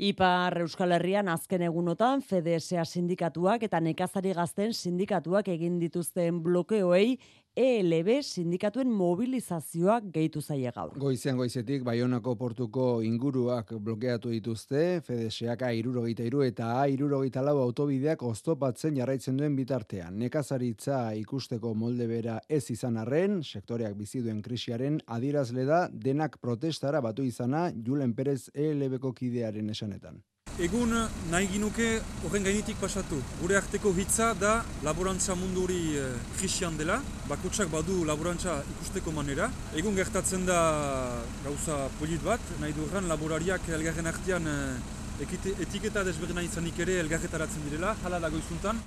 [0.00, 7.18] Ipar Euskal Herrian azken egunotan FDSA sindikatuak eta nekazari gazten sindikatuak egin dituzten blokeoei
[7.58, 10.92] ELB sindikatuen mobilizazioak gehitu zaie gaur.
[11.02, 19.58] Goizean goizetik Baionako portuko inguruak blokeatu dituzte, FDSak A63 eta A64 autobideak oztopatzen jarraitzen duen
[19.58, 20.14] bitartean.
[20.22, 27.02] Nekazaritza ikusteko molde bera ez izan arren, sektoreak bizi duen krisiaren adierazle da denak protestara
[27.02, 30.22] batu izana Julen Perez ELBko kidearen esanetan.
[30.60, 30.90] Egun
[31.32, 31.86] nahi ginuke
[32.26, 33.16] horren gainitik pasatu.
[33.40, 39.50] Gure arteko hitza da laborantza munduri eh, dela, bakutsak badu laborantza ikusteko manera.
[39.74, 45.24] Egun gertatzen da gauza polit bat, nahi du laborariak elgarren artean eh,
[45.64, 48.84] etiketa desberdina izanik ere elgarretaratzen direla, hala dago izuntan.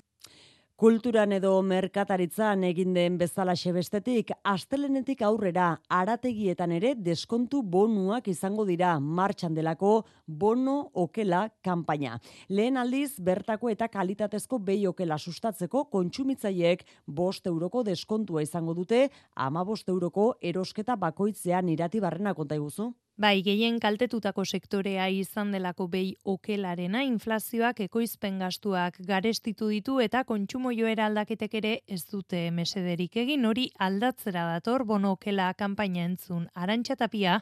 [0.83, 8.89] Kulturan edo merkataritzan egin den bezala xebestetik, astelenetik aurrera arategietan ere deskontu bonuak izango dira
[8.99, 9.93] martxan delako
[10.27, 10.73] bono
[11.05, 12.17] okela kanpaina.
[12.49, 19.63] Lehen aldiz, bertako eta kalitatezko behi okela sustatzeko kontsumitzaiek bost euroko deskontua izango dute, ama
[19.63, 22.91] bost euroko erosketa bakoitzean irati barrena konta iguzu.
[23.13, 30.71] Bai, gehien kaltetutako sektorea izan delako behi okelarena, inflazioak ekoizpen gastuak garestitu ditu eta kontsumo
[30.73, 37.35] joera aldaketek ere ez dute mesederik egin hori aldatzera dator bono okela kanpaina entzun arantxatapia,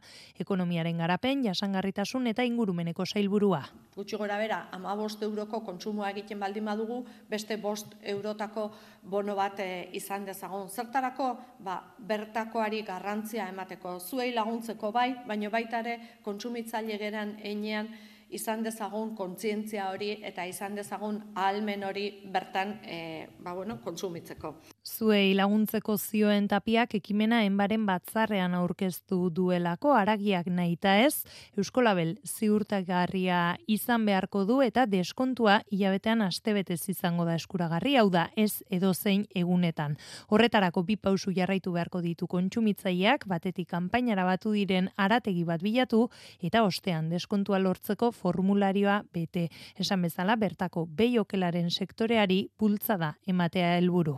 [0.43, 3.63] ekonomiaren garapen, jasangarritasun eta ingurumeneko sailburua.
[3.95, 9.63] Gutxi gora bera, ama bost euroko kontsumoa egiten baldin badugu, beste bost eurotako bono bat
[9.63, 10.67] eh, izan dezagon.
[10.67, 11.31] Zertarako,
[11.63, 17.93] ba, bertakoari garrantzia emateko, zuei laguntzeko bai, baina bai baita ere kontsumitzaile geran einean
[18.31, 24.53] izan dezagun kontzientzia hori eta izan dezagun ahalmen hori bertan e, ba, bueno, kontsumitzeko.
[24.81, 31.21] Zuei laguntzeko zioen tapiak ekimena enbaren batzarrean aurkeztu duelako aragiak nahita ez,
[31.53, 38.63] Euskolabel ziurtagarria izan beharko du eta deskontua hilabetean astebetez izango da eskuragarri, hau da ez
[38.71, 39.99] edozein egunetan.
[40.33, 46.07] Horretarako bi pausu jarraitu beharko ditu kontsumitzaileak, batetik kanpainara batu diren arategi bat bilatu
[46.41, 49.47] eta ostean deskontua lortzeko formularioa bete.
[49.77, 54.17] Esan bezala bertako beiokelaren sektoreari bultzada ematea helburu.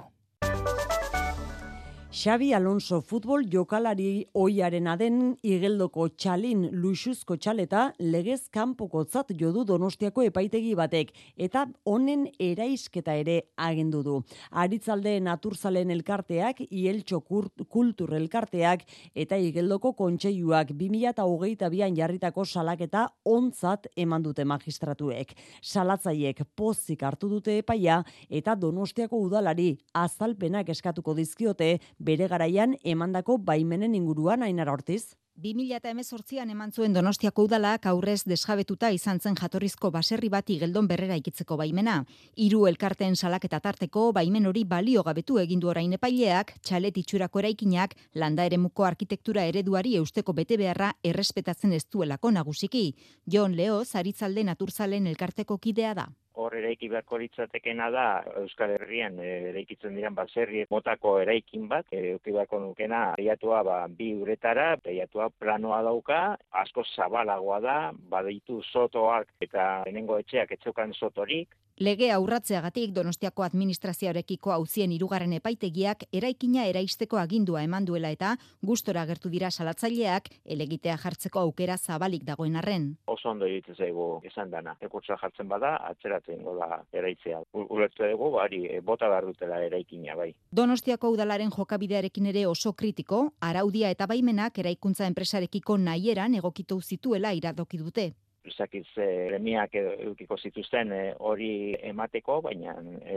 [2.13, 10.76] Xabi Alonso futbol jokalari oiaren aden igeldoko txalin luxuzko txaleta legez kanpokotzat jodu donostiako epaitegi
[10.78, 11.10] batek
[11.41, 14.19] eta honen eraisketa ere agendu du.
[14.52, 24.21] Aritzalde naturzalen elkarteak, ieltxo kultur elkarteak eta igeldoko kontseiluak 2008 bian jarritako salaketa ontzat eman
[24.21, 25.34] dute magistratuek.
[25.63, 29.71] Salatzaiek pozik hartu dute epaia eta donostiako udalari
[30.06, 35.15] azalpenak eskatuko dizkiote bere garaian emandako baimenen inguruan ainara ortiz.
[35.41, 41.57] 2018an eman zuen Donostiako udalak aurrez desjabetuta izan zen jatorrizko baserri bati geldon berrera ikitzeko
[41.57, 41.95] baimena.
[42.37, 47.95] Hiru elkarteen salaketa tarteko baimen hori balio gabetu egin du orain epaileak, txalet itxurako eraikinak
[48.13, 52.91] landa eremuko arkitektura ereduari eusteko bete beharra errespetatzen ez duelako nagusiki.
[53.25, 58.06] Jon Leo, Zaritzalde Naturzalen elkarteko kidea da hor eraiki beharko litzatekena da
[58.41, 63.80] Euskal Herrian e, eraikitzen diren baserri motako eraikin bat, e, euki beharko nukena eiatua ba,
[63.88, 66.22] bi uretara, eiatua planoa dauka,
[66.63, 67.78] asko zabalagoa da,
[68.15, 76.67] badaitu sotoak eta enengo etxeak etxokan sotorik, Lege aurratzeagatik Donostiako administrazioarekiko auzien hirugarren epaitegiak eraikina
[76.69, 82.86] eraisteko agindua eman duela eta gustora gertu dira salatzaileak elegitea jartzeko aukera zabalik dagoen arren.
[83.07, 84.75] Oso ondo egiten zaigu esan dana.
[84.86, 87.41] Ekurtza jartzen bada atzeratzen da eraitzea.
[87.53, 90.29] Ulertu dugu bari e, bota behar dutela eraikina bai.
[90.51, 97.81] Donostiako udalaren jokabidearekin ere oso kritiko, araudia eta baimenak eraikuntza enpresarekiko nahieran egokitu zituela iradoki
[97.81, 98.12] dute
[98.51, 102.75] zakitz premiak edukiko zituzten eh, hori emateko, baina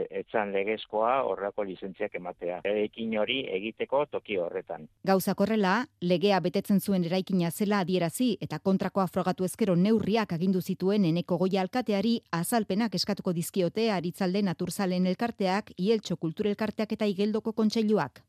[0.09, 2.61] etzan legezkoa horrako lizentziak ematea.
[2.63, 4.87] Erekin hori egiteko toki horretan.
[5.03, 11.05] Gauza korrela, legea betetzen zuen eraikina zela adierazi eta kontrakoa frogatu ezkero neurriak agindu zituen
[11.05, 18.23] eneko goia alkateari azalpenak eskatuko dizkiote aritzalde naturzalen elkarteak, ieltxo kulturelkarteak eta igeldoko kontseiluak.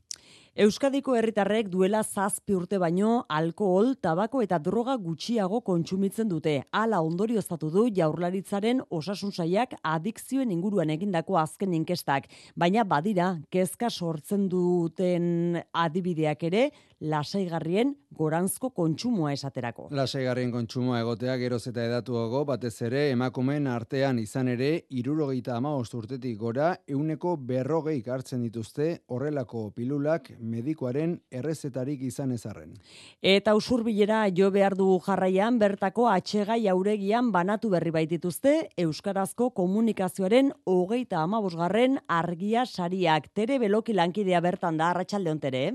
[0.58, 6.54] Euskadiko herritarrek duela zazpi urte baino alkohol, tabako eta droga gutxiago kontsumitzen dute.
[6.74, 12.26] Hala ondorioztatu du jaurlaritzaren osasun saiak adikzioen inguruan egindako azken inkestak.
[12.58, 16.64] Baina badira, kezka sortzen duten adibideak ere,
[16.98, 19.86] lasaigarrien goranzko kontsumoa esaterako.
[19.94, 26.34] Lasaigarrien kontsumoa egotea geroz eta edatuago, batez ere emakumen artean izan ere, irurogeita ama urtetik
[26.38, 32.74] gora, euneko berrogei hartzen dituzte horrelako pilulak medikoaren errezetarik izan ezarren.
[33.22, 41.22] Eta usurbilera jo behar dugu jarraian bertako atxegai auregian banatu berri baitituzte Euskarazko komunikazioaren hogeita
[41.22, 43.28] amabosgarren argia sariak.
[43.34, 45.66] Tere beloki lankidea bertan da, arratsalde ontere?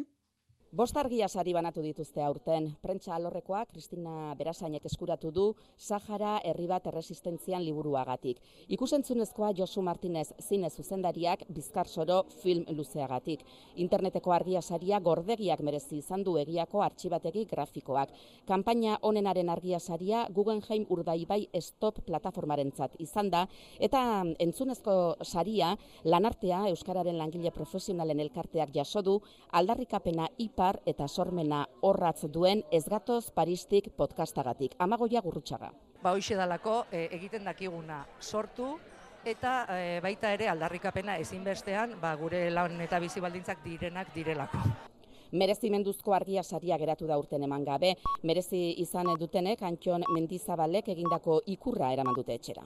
[0.73, 2.71] Bost argia sari banatu dituzte aurten.
[2.81, 5.43] Prentsa alorrekoa Kristina Berasainek eskuratu du
[5.77, 8.39] Sahara herri bat erresistentzian liburuagatik.
[8.73, 13.43] Ikusentzunezkoa Josu Martinez zine zuzendariak Bizkar Soro film luzeagatik.
[13.85, 18.09] Interneteko argia saria gordegiak merezi izan du egiako artxibategi grafikoak.
[18.49, 23.43] Kanpaina honenaren argia saria Guggenheim Urdaibai Stop plataformarentzat izan da
[23.79, 29.19] eta entzunezko saria lanartea Euskararen langile profesionalen elkarteak jaso du
[29.51, 34.75] aldarrikapena IPA eta sormena horratz duen ez gatoz Paristik podcastagatik.
[34.79, 35.71] Amagoia gurrutxaga.
[36.03, 38.77] Ba hoxe dalako e, egiten dakiguna sortu
[39.25, 44.63] eta e, baita ere aldarrikapena ezinbestean ba, gure lan eta bizi baldintzak direnak direlako.
[45.33, 51.91] Merezimenduzko argia saria geratu da urten eman gabe, merezi izan dutenek Antxon Mendizabalek egindako ikurra
[51.91, 52.63] eraman dute etxera.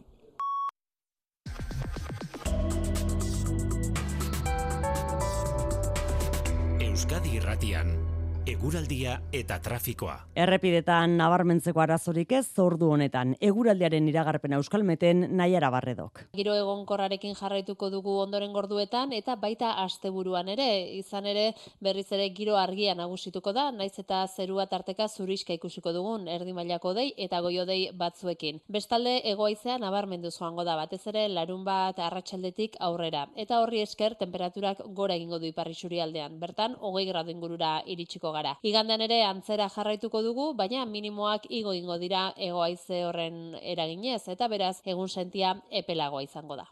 [6.97, 8.06] Euskadi Irratian
[8.47, 10.13] eguraldia eta trafikoa.
[10.39, 13.33] Errepidetan nabarmentzeko arazorik ez zordu honetan.
[13.43, 16.21] Eguraldiaren iragarpen euskalmeten nahiara barredok.
[16.37, 20.67] Giro egonkorrarekin jarraituko dugu ondoren gorduetan eta baita asteburuan ere.
[20.95, 21.49] Izan ere
[21.83, 26.95] berriz ere giro argia nagusituko da, naiz eta zerua tarteka zuriska ikusiko dugun erdi mailako
[26.95, 28.63] dei eta goio dei batzuekin.
[28.71, 33.27] Bestalde egoaizea nabarmendu joango da batez ere larun bat arratsaldetik aurrera.
[33.35, 36.39] Eta horri esker temperaturak gora egingo du iparri aldean.
[36.39, 38.55] Bertan, hogei gradu ingurura iritsiko gara.
[38.63, 44.77] Igandean ere antzera jarraituko dugu, baina minimoak igo ingo dira egoaize horren eraginez, eta beraz
[44.85, 46.69] egun sentia epelagoa izango da.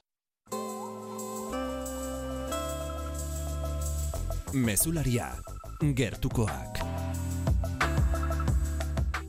[4.56, 5.34] Mesularia,
[5.82, 6.80] gertukoak.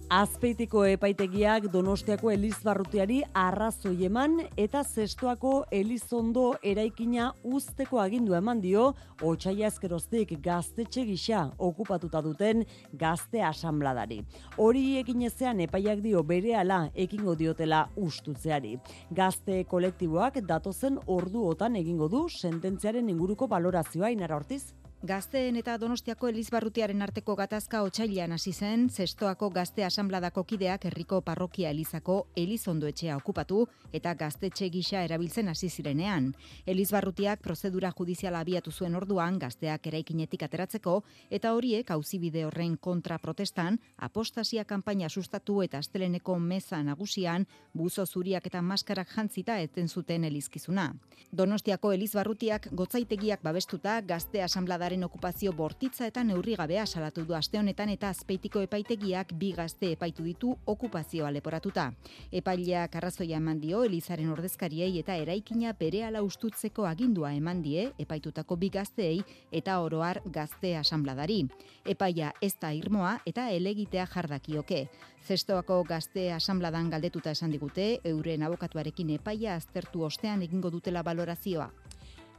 [0.06, 8.92] Azpeitiko epaitegiak Donostiako Elizbarrutiari arrazoi eman eta zestoako Elizondo eraikina usteko agindu eman dio
[9.26, 12.62] Otsaia ezkeroztik gaztetxe gisa okupatuta duten
[12.94, 14.22] gazte asambladari.
[14.62, 18.76] Hori egin ezean epaiak dio berehala ekingo diotela ustutzeari.
[19.10, 24.68] Gazte kolektiboak datozen orduotan egingo du sententziaren inguruko balorazioa inara hortiz.
[25.04, 31.68] Gazteen eta Donostiako Elizbarrutiaren arteko gatazka otsailean hasi zen, Zestoako Gazte Asambladako kideak herriko parrokia
[31.70, 36.30] Elizako Elizondo etxea okupatu eta gaztetxe gisa erabiltzen hasi zirenean.
[36.66, 43.78] Elizbarrutiak prozedura judiziala abiatu zuen orduan gazteak eraikinetik ateratzeko eta horiek auzibide horren kontra protestan
[43.98, 50.94] apostasia kanpaina sustatu eta asteleneko meza nagusian buzo zuriak eta maskarak jantzita eten zuten elizkizuna.
[51.32, 57.90] Donostiako Elizbarrutiak gotzaitegiak babestuta Gazte Asamblada Euskararen okupazio bortitza eta neurrigabea salatu du aste honetan
[57.90, 61.88] eta azpeitiko epaitegiak bi gazte epaitu ditu okupazioa leporatuta.
[62.30, 68.70] Epaileak arrazoia eman dio Elizaren ordezkariei eta eraikina berehala ustutzeko agindua eman die epaitutako bi
[68.70, 71.40] gazteei eta oroar gazte asambladari.
[71.84, 74.84] Epaia ez da irmoa eta elegitea jardakioke.
[75.26, 81.72] Zestoako gazte asambladan galdetuta esan digute, euren abokatuarekin epaia aztertu ostean egingo dutela valorazioa.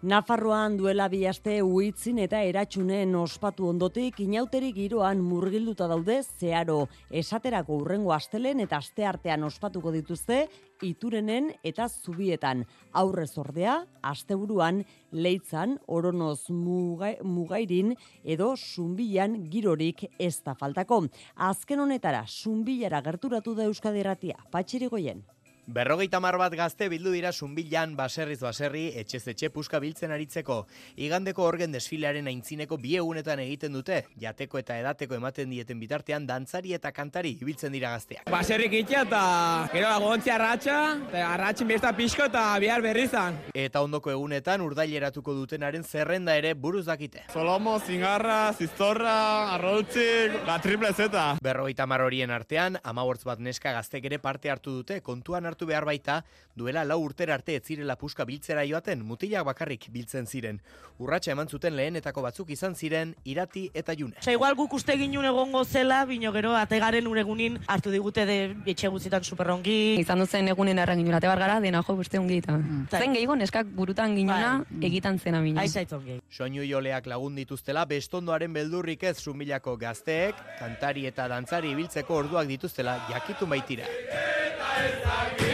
[0.06, 8.12] Nafarroan duela bihaste uitzin eta eratxunen ospatu ondotik inauterik giroan murgilduta daude zeharo esaterako urrengo
[8.14, 10.38] astelen eta aste artean ospatuko dituzte
[10.86, 12.62] iturenen eta zubietan
[12.94, 21.08] aurrez ordea asteburuan leitzan oronoz mugairin edo zumbilan girorik ez da faltako.
[21.34, 24.38] Azken honetara zumbilara gerturatu da Euskadiratia.
[24.52, 25.26] Patxirigoien.
[25.68, 30.62] Berrogeita mar bat gazte bildu dira zumbilan baserriz baserri etxez etxe puska biltzen aritzeko.
[31.04, 36.72] Igandeko orgen desfilearen aintzineko bi egunetan egiten dute, jateko eta edateko ematen dieten bitartean dantzari
[36.78, 38.30] eta kantari ibiltzen dira gazteak.
[38.32, 39.20] Baserrik itxia eta
[39.74, 40.78] gero agontzi arratxa,
[41.10, 43.36] eta arratxin besta pixko eta bihar berrizan.
[43.52, 47.26] Eta ondoko egunetan urdaileratuko dutenaren zerrenda ere buruz dakite.
[47.34, 49.18] Solomo, zingarra, ziztorra,
[49.58, 51.28] arrotzik, la triple zeta.
[51.44, 55.86] Berrogeita mar horien artean, amabortz bat neska gaztek ere parte hartu dute kontuan hartu behar
[55.86, 56.24] baita,
[56.58, 60.60] duela lau urtera arte etzirela puska biltzera joaten, mutilak bakarrik biltzen ziren.
[60.98, 64.18] Urratxa eman zuten lehenetako batzuk izan ziren, irati eta june.
[64.20, 68.90] Osa, igual guk uste ginun egongo zela, bino gero, ategaren uregunin hartu digute de etxe
[68.90, 69.78] guztietan superrongi.
[70.02, 72.58] Izan duzen egunen erran ginun, ate bargara, dena jo, beste ongi eta.
[72.58, 72.88] Mm.
[72.92, 74.82] Zen gehiago, neskak burutan ginuna, bai.
[74.90, 75.66] egitan zena mina.
[76.30, 82.98] Soinu joleak lagun dituztela, bestondoaren beldurrik ez sumilako gazteek, kantari eta dantzari ibiltzeko orduak dituztela,
[83.14, 83.86] jakitun baitira.
[83.86, 85.47] Eta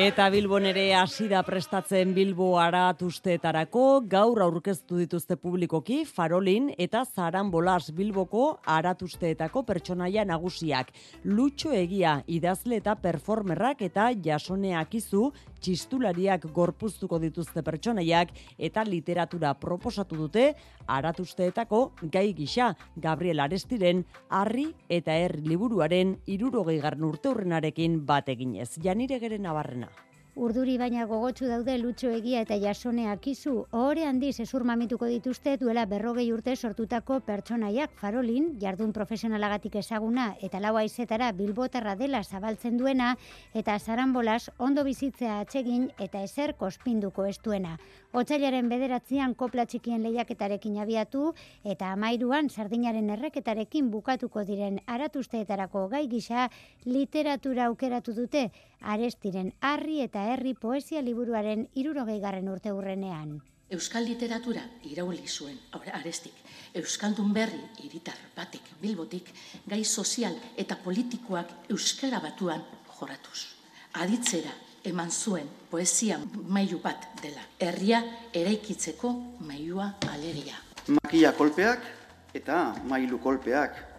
[0.00, 7.92] Bilbon ere hasi da prestatzen Bilbo aratusteetarako gaur aurkeztu dituzte publikoki Farolin eta Zaran Bolas
[7.92, 10.88] Bilboko aratusteetako pertsonaia nagusiak.
[11.24, 15.26] Lutxo egia idazle eta performerrak eta jasoneak izu
[15.60, 20.54] txistulariak gorpuztuko dituzte pertsonaiak eta literatura proposatu dute
[20.88, 27.36] aratusteetako gai gisa Gabriel Arestiren harri eta herri liburuaren irurogei garn urte
[28.00, 28.78] bat eginez.
[28.82, 29.89] Janire geren nabarren
[30.38, 33.64] Urduri baina gogotsu daude lutxo egia eta jasoneak izu.
[33.74, 40.60] Ohore handiz esur mamituko dituzte duela berrogei urte sortutako pertsonaiak farolin, jardun profesionalagatik ezaguna eta
[40.62, 43.16] lau aizetara bilbotarra dela zabaltzen duena
[43.54, 47.76] eta zarambolas ondo bizitzea atsegin eta ezer kospinduko estuena.
[48.12, 56.48] Otsailaren bederatzean kopla txikien lehiaketarekin abiatu eta amairuan sardinaren erreketarekin bukatuko diren aratusteetarako gai gisa
[56.86, 58.50] literatura aukeratu dute
[58.80, 63.40] arestiren harri eta herri poesia liburuaren irurogei garren urte hurrenean.
[63.70, 66.34] Euskal literatura irauli zuen, arestik,
[66.74, 69.30] Euskaldun berri iritar batek bilbotik,
[69.66, 72.64] gai sozial eta politikoak Euskara batuan
[72.98, 73.46] joratuz.
[73.94, 74.52] Aditzera
[74.84, 76.18] eman zuen poesia
[76.48, 77.42] mailu bat dela.
[77.60, 78.02] Herria
[78.34, 79.12] eraikitzeko
[79.46, 80.56] mailua aleria.
[81.02, 81.86] Makia kolpeak
[82.34, 83.89] eta mailu kolpeak.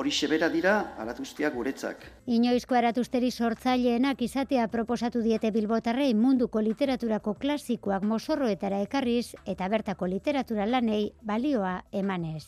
[0.00, 2.06] Hori sebera dira aratuztiak guretzak.
[2.32, 10.64] Inoizko aratusteri sortzaileenak izatea proposatu diete bilbotarrei munduko literaturako klasikoak mosorroetara ekarriz eta bertako literatura
[10.64, 12.46] lanei balioa emanez.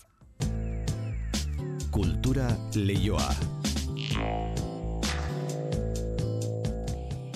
[1.92, 3.28] Kultura leioa.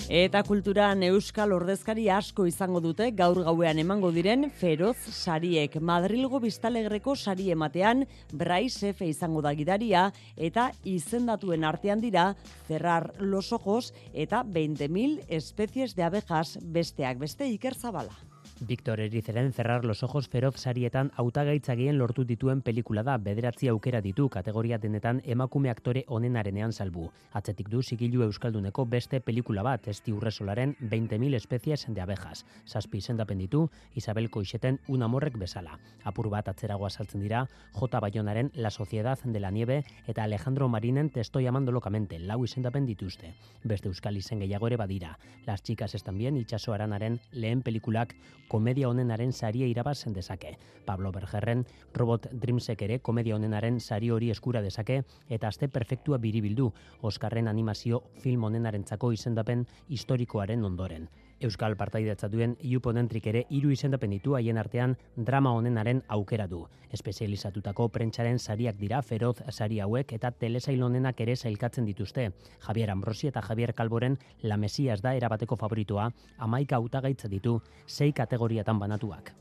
[0.07, 5.75] Eta kulturan euskal ordezkari asko izango dute gaur gauean emango diren feroz sariek.
[5.83, 10.05] Madrilgo biztalegreko sari ematean Brais Efe izango da gidaria
[10.37, 12.29] eta izendatuen artean dira
[12.69, 18.15] Ferrar Los Ojos eta 20.000 espezies de abejas besteak beste Iker Zabala.
[18.59, 24.29] Victor Erizeren cerrar los ojos feroz sarietan hautagaitzagien lortu dituen pelikula da bederatzi aukera ditu
[24.33, 27.11] kategoria denetan emakume aktore onenarenean salbu.
[27.33, 32.45] Atzetik du sigilu euskalduneko beste pelikula bat esti urresolaren 20.000 espezies de abejas.
[32.65, 35.77] Zazpi izendapen ditu Isabel Koixeten unamorrek bezala.
[36.03, 37.99] Apur bat atzeragoa saltzen dira J.
[37.99, 43.35] Bayonaren La Sociedad de la Nieve eta Alejandro Marinen Testo llamando locamente lau izendapen dituzte.
[43.63, 45.19] Beste euskal izen gehiago ere badira.
[45.45, 48.15] Las chicas están bien itxaso aranaren lehen pelikulak
[48.47, 50.57] komedia honenaren saria irabazen dezake.
[50.85, 56.71] Pablo Bergerren, Robot Dreamsek ere komedia honenaren sari hori eskura dezake eta azte perfektua biribildu
[57.01, 61.09] Oskarren animazio film honenarentzako izendapen historikoaren ondoren.
[61.39, 66.63] Euskal Partaidetza duen Iuponentrik ere hiru izendapen ditu haien artean drama honenaren aukera du.
[66.97, 72.31] Espezializatutako prentsaren sariak dira feroz sari hauek eta telesail honenak ere zailkatzen dituzte.
[72.67, 78.79] Javier Ambrosi eta Javier Calboren La Mesias da erabateko favoritoa, amaika hautagaitza ditu, sei kategoriatan
[78.79, 79.35] banatuak.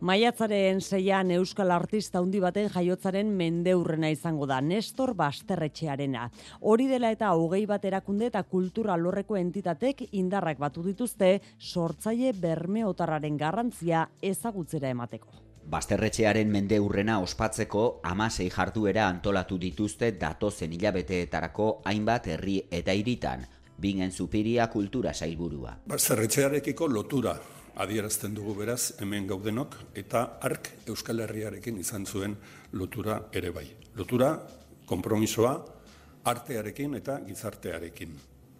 [0.00, 6.22] Maiatzaren zeian Euskal Artista handi baten jaiotzaren mendeurrena izango da, Nestor Basterretxearena.
[6.64, 13.36] Hori dela eta hogei bat erakunde eta kultura lorreko entitatek indarrak batu dituzte, sortzaile bermeotarraren
[13.36, 15.36] garrantzia ezagutzera emateko.
[15.68, 23.44] Basterretxearen mendeurrena ospatzeko amasei jarduera antolatu dituzte datozen hilabeteetarako hainbat herri eta iritan,
[23.76, 25.76] bingen zupiria kultura sailburua.
[25.92, 27.36] Basterretxearekiko lotura
[27.76, 32.36] adierazten dugu beraz hemen gaudenok eta ark Euskal Herriarekin izan zuen
[32.72, 33.66] lotura ere bai.
[33.96, 34.34] Lotura
[34.86, 35.54] konpromisoa
[36.24, 38.14] artearekin eta gizartearekin,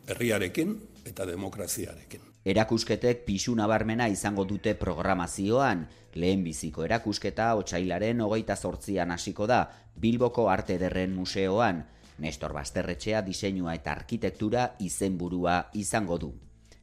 [0.08, 2.26] herriarekin eta demokraziarekin.
[2.44, 5.84] Erakusketek pisu nabarmena izango dute programazioan,
[6.14, 9.66] lehen biziko erakusketa otsailaren hogeita zortzian hasiko da,
[10.00, 11.84] Bilboko Arte Derren Museoan,
[12.20, 16.32] Nestor Basterretxea diseinua eta arkitektura izenburua izango du.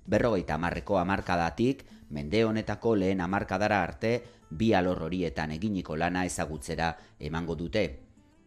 [0.08, 7.56] Berrogeita marreko amarkadatik, mende honetako lehen hamarkadara arte bi alor horietan eginiko lana ezagutzera emango
[7.56, 7.88] dute.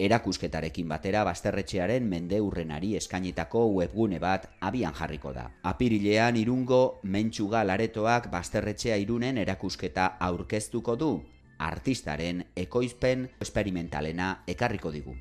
[0.01, 5.51] Erakusketarekin batera basterretxearen mende urrenari eskainitako webgune bat abian jarriko da.
[5.63, 11.11] Apirilean irungo mentxuga laretoak basterretxea irunen erakusketa aurkeztuko du,
[11.59, 15.19] artistaren ekoizpen esperimentalena ekarriko digu.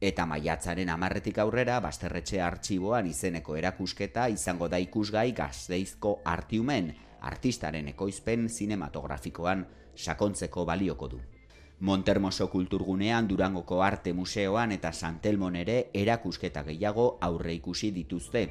[0.00, 8.48] Eta maiatzaren amarretik aurrera, basterretxe artxiboan izeneko erakusketa izango da ikusgai gazteizko artiumen, artistaren ekoizpen
[8.48, 9.66] zinematografikoan
[9.96, 11.20] sakontzeko balioko du.
[11.80, 18.48] Montermoso kulturgunean Durangoko Arte Museoan eta Santelmon ere erakusketa gehiago aurre ikusi dituzte.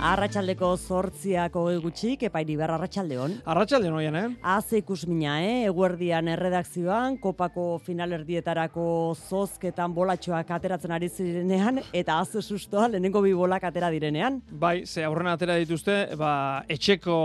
[0.00, 3.34] Arratxaldeko zortziako gutxik, epairi behar arratxaldeon.
[3.52, 4.28] Arratxaldeon oian, eh?
[4.40, 5.66] Az ikusmina, eh?
[5.68, 8.84] Eguerdian erredakzioan, kopako finalerdietarako
[9.28, 14.38] zozketan bolatxoak ateratzen ari zirenean, eta az sustoa lehenengo bi bolak atera direnean.
[14.50, 17.18] Bai, ze aurrena atera dituzte, ba, etxeko,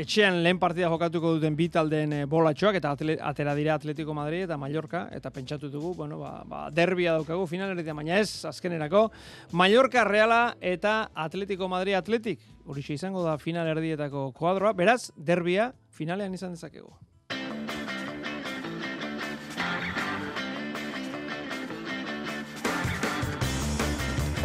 [0.00, 2.94] etxean lehen partida jokatuko duten bi taldeen eh, bolatxoak, eta
[3.28, 8.00] atera dira Atletico Madrid eta Mallorca, eta pentsatu dugu, bueno, ba, ba derbia daukagu finalerdian,
[8.00, 9.10] baina ez, azkenerako,
[9.52, 15.72] Mallorca Reala eta Atletico Madrid Atletico Atletik, hori izango da final erdietako kuadroa, beraz, derbia
[15.90, 16.92] finalean izan dezakegu.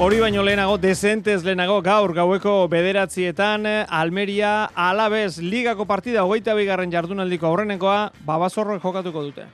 [0.02, 7.46] Hori baino lehenago, desentez lehenago, gaur gaueko bederatzietan, Almeria Alabez ligako partida hogeita bigarren jardunaldiko
[7.46, 9.46] aurrenekoa, babazorroek jokatuko dute.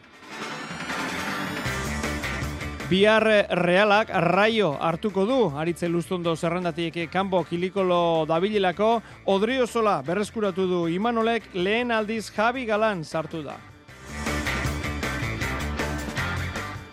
[2.94, 3.26] Bihar
[3.58, 8.90] realak raio hartuko du, aritze luztondo zerrendatik kanbo kilikolo dabililako,
[9.34, 11.48] odrio zola berreskuratu du Imanolek.
[11.56, 13.58] Lehen aldiz Javi Galan sartu da.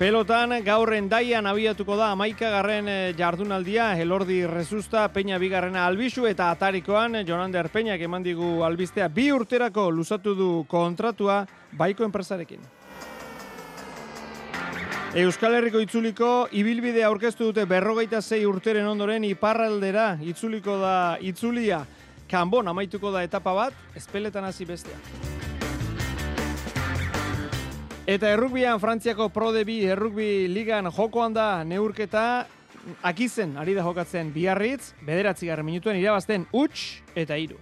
[0.01, 6.49] Pelotan gaurren daian abiatuko da amaika garren eh, jardunaldia, elordi rezusta, peña bigarrena albizu eta
[6.57, 9.13] atarikoan Jonander Peñak eman digu albistea.
[9.13, 11.43] Bi urterako luzatu du kontratua
[11.77, 12.80] baiko enpresarekin.
[15.11, 21.81] Euskal Herriko itzuliko ibilbide aurkeztu dute berrogeita zei urteren ondoren iparraldera itzuliko da itzulia.
[22.31, 24.95] Kanbon amaituko da etapa bat, espeletan hasi bestea.
[28.07, 32.47] Eta errukbian Frantziako Pro de Bi errukbi ligan jokoan da neurketa
[33.03, 37.59] akizen ari da jokatzen biarritz, bederatzi garren minutuen irabazten huts eta hiru.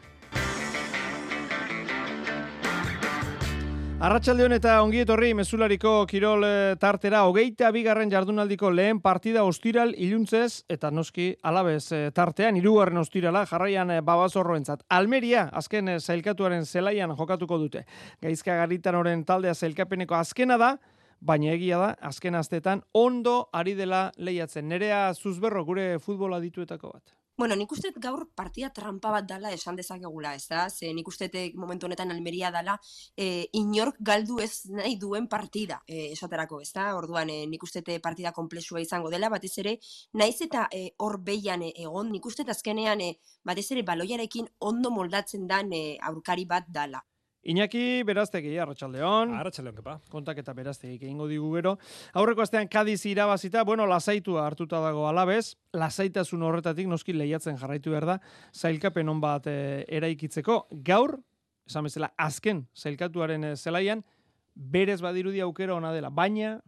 [3.99, 10.63] Arratxaldeon eta ongi etorri mezulariko kirol eh, tartera hogeita bigarren jardunaldiko lehen partida ostiral iluntzez
[10.71, 14.87] eta noski alabez eh, tartean irugarren ostirala jarraian eh, babazorroentzat.
[14.95, 17.83] Almeria azken zailkatuaren zelaian jokatuko dute.
[18.23, 20.77] Gaizka garitan oren taldea zailkapeneko azkena da,
[21.19, 24.69] baina egia da azken astetan ondo ari dela lehiatzen.
[24.71, 27.18] Nerea zuzberro gure futbola dituetako bat.
[27.39, 30.65] Bueno, nik uste gaur partida trampa bat dala esan dezakegula, ez da?
[30.69, 32.75] Ze nik uste momentu honetan Almeria dala
[33.17, 36.89] e, inork galdu ez nahi duen partida e, esaterako, ez da?
[36.99, 39.77] Orduan, e, nik uste partida komplexua izango dela, batez ere,
[40.15, 45.47] naiz eta e, hor behian egon, nik uste azkenean, e, batez ere, baloiarekin ondo moldatzen
[45.47, 47.05] dan e, aurkari bat dala.
[47.43, 49.33] Iñaki Beraztegi, Arratxaldeon.
[49.39, 49.95] Arratxaldeon, kepa.
[50.11, 51.77] Kontak eta Beraztegi, egingo digu gero.
[52.19, 58.07] Aurreko astean Kadiz irabazita, bueno, lasaitua hartuta dago alabez, lasaitasun horretatik noski lehiatzen jarraitu behar
[58.07, 58.19] da,
[58.53, 60.65] zailkapen hon bat e, eraikitzeko.
[60.85, 61.21] Gaur,
[61.69, 64.03] esan bezala, azken zailkatuaren e, zelaian,
[64.55, 66.59] berez badirudi aukera ona dela, baina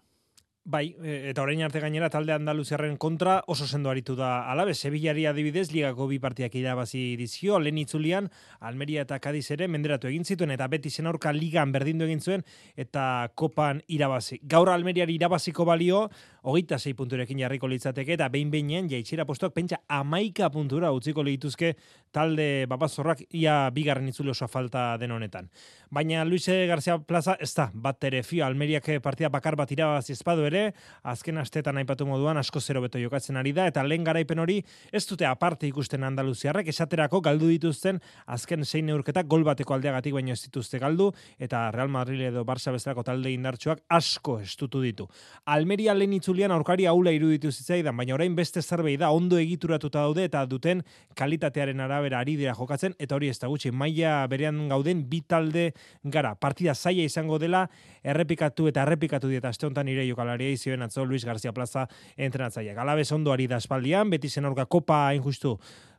[0.62, 4.74] Bai, e, eta orain arte gainera talde Andaluziarren kontra oso sendo aritu da alabe.
[4.74, 8.28] Sevillari adibidez, ligako bi partiak irabazi dizio, lehen itzulian,
[8.60, 12.44] Almeria eta Cadiz ere menderatu egin zituen, eta beti zen aurka ligan berdindu egin zuen,
[12.76, 14.42] eta kopan irabazi.
[14.42, 16.10] Gaur Almeriari irabaziko balio,
[16.42, 21.72] hogeita zei punturekin jarriko litzateke, eta behin behinen jaitxira postuak pentsa amaika puntura utziko lituzke
[22.12, 25.48] talde babazorrak ia bigarren itzuli oso falta den honetan.
[25.90, 30.49] Baina Luis García Plaza, ez da, bat ere fio, Almeriak partida bakar bat irabazi espadu
[30.50, 30.74] ere,
[31.06, 34.58] azken astetan aipatu moduan asko zero beto jokatzen ari da, eta lehen garaipen hori
[34.92, 40.34] ez dute aparte ikusten Andaluziarrek, esaterako galdu dituzten azken zein neurketak gol bateko aldeagatik baino
[40.34, 45.06] ez dituzte galdu, eta Real Madrid edo Barça bezalako talde indartsuak asko estutu ditu.
[45.46, 50.24] Almeria lehen itzulian aurkari haula iruditu zitzaidan, baina orain beste zerbei da ondo egituratuta daude
[50.26, 50.82] eta duten
[51.14, 55.70] kalitatearen arabera ari dira jokatzen, eta hori ez da gutxi, maila berean gauden bi talde
[56.04, 57.66] gara, partida zaila izango dela,
[58.02, 61.86] errepikatu eta errepikatu dieta aste honetan ire jokalari zioen atzo Luis García Plaza
[62.16, 62.78] entrenatzaileak.
[62.78, 65.58] Alabez ondo ari da espaldian, beti zen orka kopa injustu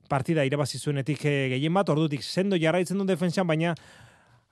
[0.10, 3.76] partida irabazi zuenetik eh, gehien bat, ordutik sendo jarraitzen du defensan, baina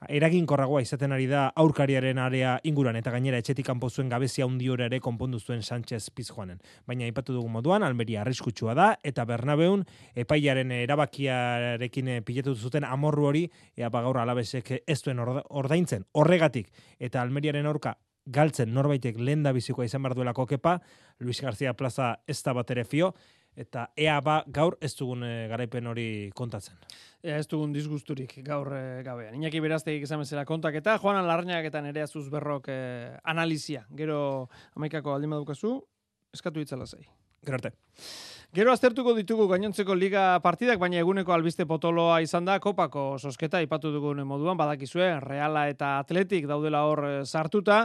[0.08, 5.00] eraginkorragoa izaten ari da aurkariaren area inguran eta gainera etxetik kanpo zuen gabezia handi ere
[5.00, 6.58] konpondu zuen Sánchez Pizjuanen.
[6.86, 9.84] Baina aipatu dugu moduan Almeria arriskutsua da eta Bernabeun
[10.14, 16.06] epailaren erabakiarekin eh, pilatu zuten amorru hori ea ba gaur alabesek ez duen ordaintzen.
[16.12, 20.80] Horregatik eta Almeriaren aurka galtzen norbaitek lehen da bizikoa izan behar duelako kepa,
[21.20, 23.14] Luis García Plaza ez da bat ere fio,
[23.56, 26.76] eta ea ba gaur ez dugun e, garaipen hori kontatzen.
[27.22, 29.34] Ea ez dugun disgusturik gaur e, gabean.
[29.36, 32.80] Iñaki berazteik izan bezala kontak eta Juan Larrañak eta nerea zuzberrok e,
[33.24, 33.86] analizia.
[33.96, 35.80] Gero amaikako aldima dukazu,
[36.34, 37.04] eskatu itzala zei.
[37.44, 37.72] Gero
[38.50, 43.92] Gero aztertuko ditugu gainontzeko liga partidak, baina eguneko albiste potoloa izan da, kopako sosketa, ipatu
[43.94, 47.84] dugun moduan, badakizue, Reala eta Atletik daudela hor eh, sartuta,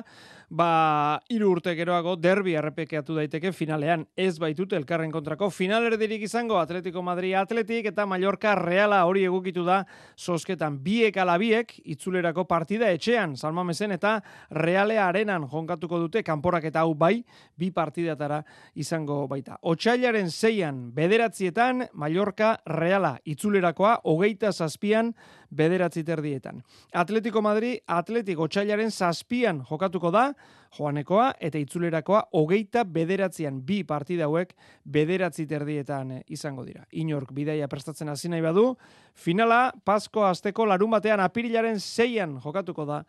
[0.50, 4.06] ba, iru urte geroago derbi errepekeatu daiteke finalean.
[4.18, 9.84] Ez baitute elkarren kontrako finalerdirik izango Atletico Madrid Atletik eta Mallorca Reala hori egukitu da
[10.16, 16.86] sosketan biek ala biek itzulerako partida etxean Salmamesen eta Realea arenan jonkatuko dute kanporak eta
[16.86, 17.24] hau bai
[17.58, 18.42] bi partidatara
[18.76, 19.58] izango baita.
[19.62, 25.14] Otsailaren zeian bederatzietan Mallorca Reala itzulerakoa hogeita zazpian
[25.52, 26.62] bederatzi terdietan.
[26.94, 30.34] Atletico Madrid, Atletico Otsailaren zazpian jokatuko da,
[30.78, 36.86] joanekoa eta itzulerakoa hogeita bederatzean bi partida hauek bederatzi terdietan eh, izango dira.
[36.92, 38.76] Inork bidaia prestatzen hasi nahi badu,
[39.14, 43.04] finala Pasko asteko larun batean apirilaren zeian jokatuko da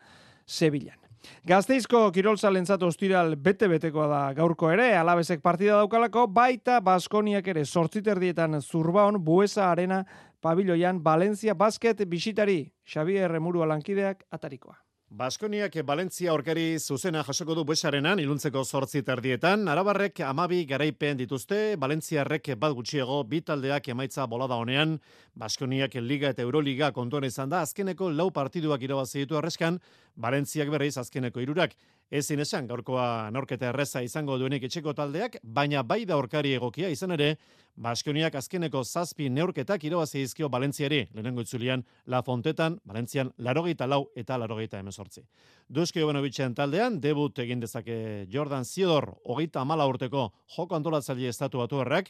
[0.46, 1.05] Sevillan.
[1.46, 9.22] Gazteizko kirolzalentzat ostiral bete-betekoa da gaurko ere, alabezek partida daukalako, baita Baskoniak ere sortziterdietan zurbaon
[9.24, 10.04] buesa arena
[10.40, 12.72] pabiloian Valencia Basket bisitari.
[12.86, 14.76] Xavier Remuru lankideak atarikoa.
[15.06, 22.50] Baskoniak Valentzia orkari zuzena jasoko du buesarenan, iluntzeko sortzi terdietan, arabarrek amabi garaipen dituzte, Valentziarrek
[22.58, 24.98] bat gutxiego, bi taldeak emaitza bolada honean,
[25.38, 29.78] Baskoniak Liga eta Euroliga kontuan izan da, azkeneko lau partiduak irabazi ditu arreskan,
[30.16, 31.74] Valentziak berriz azkeneko irurak.
[32.10, 37.12] Ezin esan, gaurkoa norketa erreza izango duenik etxeko taldeak, baina bai da orkari egokia izan
[37.16, 37.36] ere,
[37.76, 44.38] Baskoniak azkeneko zazpi neurketak irabazi izkio Valentziari, lehenengo itzulian La Fontetan, Valentzian larogeita lau eta
[44.40, 45.26] larogeita emezortzi.
[45.68, 47.98] Duzki Jovanovitzen taldean, debut egin dezake
[48.32, 52.08] Jordan Ziodor, hogeita amala urteko joko antolatzaile estatu batu errak,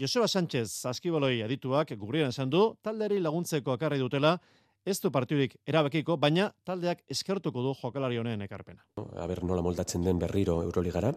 [0.00, 4.38] Joseba Sánchez, askiboloi adituak, gurrian esan du, taldeari laguntzeko akarri dutela,
[4.84, 8.82] ez du partidurik erabakiko, baina taldeak eskertuko du jokalari honen ekarpena.
[8.96, 11.12] Aber nola moldatzen den berriro Euroligara,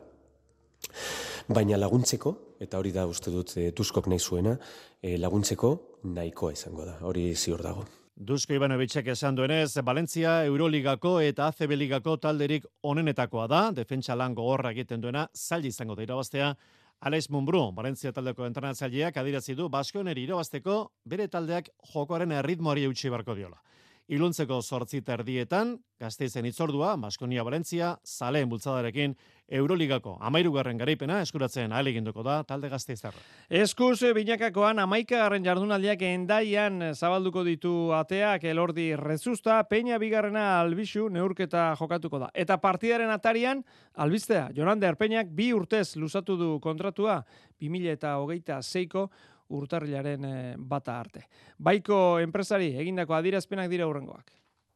[1.47, 4.55] baina laguntzeko, eta hori da uste dut e, Tuskok nahi zuena,
[5.01, 5.75] e, laguntzeko
[6.15, 7.85] nahikoa izango da, hori ziur dago.
[8.15, 14.71] Dusko Ivanovicek esan duenez, Valentzia Euroligako eta ACB Ligako talderik onenetakoa da, defentsa lan gogorra
[14.71, 16.53] egiten duena, zail izango da irabaztea,
[17.01, 23.35] Alex Mumbru, Valentzia taldeko entrenatzaileak adirazi du Baskoneri irabazteko bere taldeak jokoaren erritmoari eutxi barko
[23.35, 23.59] diola.
[24.05, 29.15] Iluntzeko sortzi terdietan, gazteizen itzordua, Baskonia Valentzia, zaleen bultzadarekin,
[29.49, 33.17] Euroligako amairugarren garaipena eskuratzen ahaleginduko da talde gazteizarra.
[33.49, 41.71] Eskuz binakakoan amaika garren jardunaldiak endaian zabalduko ditu ateak elordi rezusta, peina bigarrena albisu neurketa
[41.79, 42.31] jokatuko da.
[42.33, 47.23] Eta partidaren atarian, albistea, Jonande Arpeinak bi urtez luzatu du kontratua,
[47.61, 49.09] 2000 eta zeiko,
[49.49, 51.27] urtarrilaren eh, bata arte.
[51.57, 54.31] Baiko enpresari egindako adirazpenak dira urrengoak.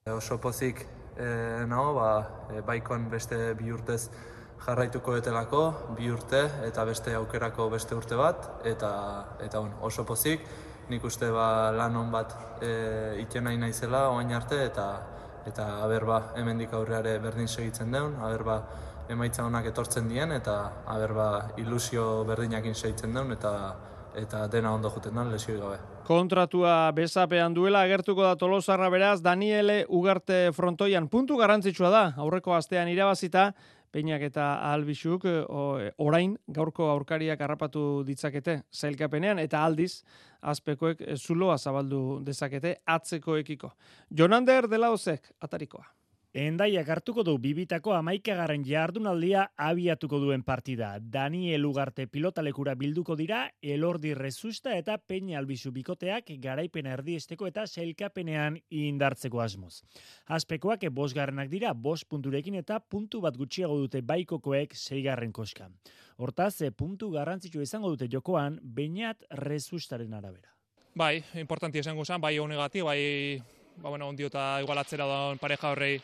[0.09, 0.85] Oso pozik
[1.19, 2.11] e, nago, ba,
[2.53, 4.09] e, baikon beste bi urtez
[4.63, 5.61] jarraituko etelako,
[5.97, 8.91] bi urte eta beste aukerako beste urte bat, eta,
[9.43, 10.43] eta bueno, oso pozik,
[10.89, 14.89] nik uste ba, lan hon bat e, nahi naizela oain arte, eta
[15.47, 18.57] eta aber ba, hemendik aurreare berdin segitzen deun, aber ba,
[19.09, 23.53] emaitza honak etortzen dien, eta aber ba, ilusio berdinakin segitzen deun, eta
[24.21, 25.79] eta dena ondo juten da lesio gabe.
[26.07, 32.89] Kontratua besapean duela agertuko da Tolosarra beraz Daniele Ugarte frontoian puntu garrantzitsua da aurreko astean
[32.89, 33.51] irabazita
[33.89, 35.23] Peinak eta Albixuk
[35.97, 40.03] orain gaurko aurkariak harrapatu ditzakete zailkapenean eta aldiz
[40.41, 43.71] azpekoek zuloa zabaldu dezakete atzekoekiko.
[44.11, 45.98] Jonander Delaozek atarikoa.
[46.29, 50.91] Endaiak hartuko du bibitako amaikagarren jardunaldia abiatuko duen partida.
[51.01, 58.61] Daniel Ugarte pilotalekura bilduko dira, elordi rezusta eta peina albizu bikoteak garaipen erdiesteko eta selkapenean
[58.69, 59.81] indartzeko asmoz.
[60.27, 65.71] Azpekoak bosgarrenak dira, bos punturekin eta puntu bat gutxiago dute baikokoek zeigarren koska.
[66.17, 70.53] Hortaz, puntu garrantzitsua izango dute jokoan, bainat rezustaren arabera.
[70.93, 73.41] Bai, importanti izango zen, bai honegati, bai
[73.81, 75.99] ba, bueno, ondio eta igualatzera da pareja horrei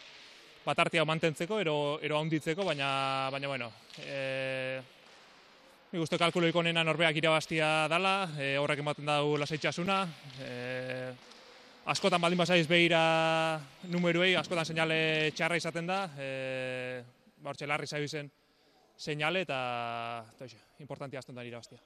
[0.66, 4.82] bat mantentzeko, ero, ero handitzeko, baina, baina bueno, e,
[5.92, 10.08] nik uste kalkulo ikonena norbeak irabaztia dala, e, horrek ematen dau lasaitxasuna,
[10.42, 11.14] e,
[11.86, 17.04] askotan baldin basaiz behira numeruei, askotan seinale txarra izaten da, e,
[17.38, 18.32] ba, hortxe larri zen
[18.98, 20.48] seinale eta, eta
[20.80, 21.80] importantia azten da irabaztia.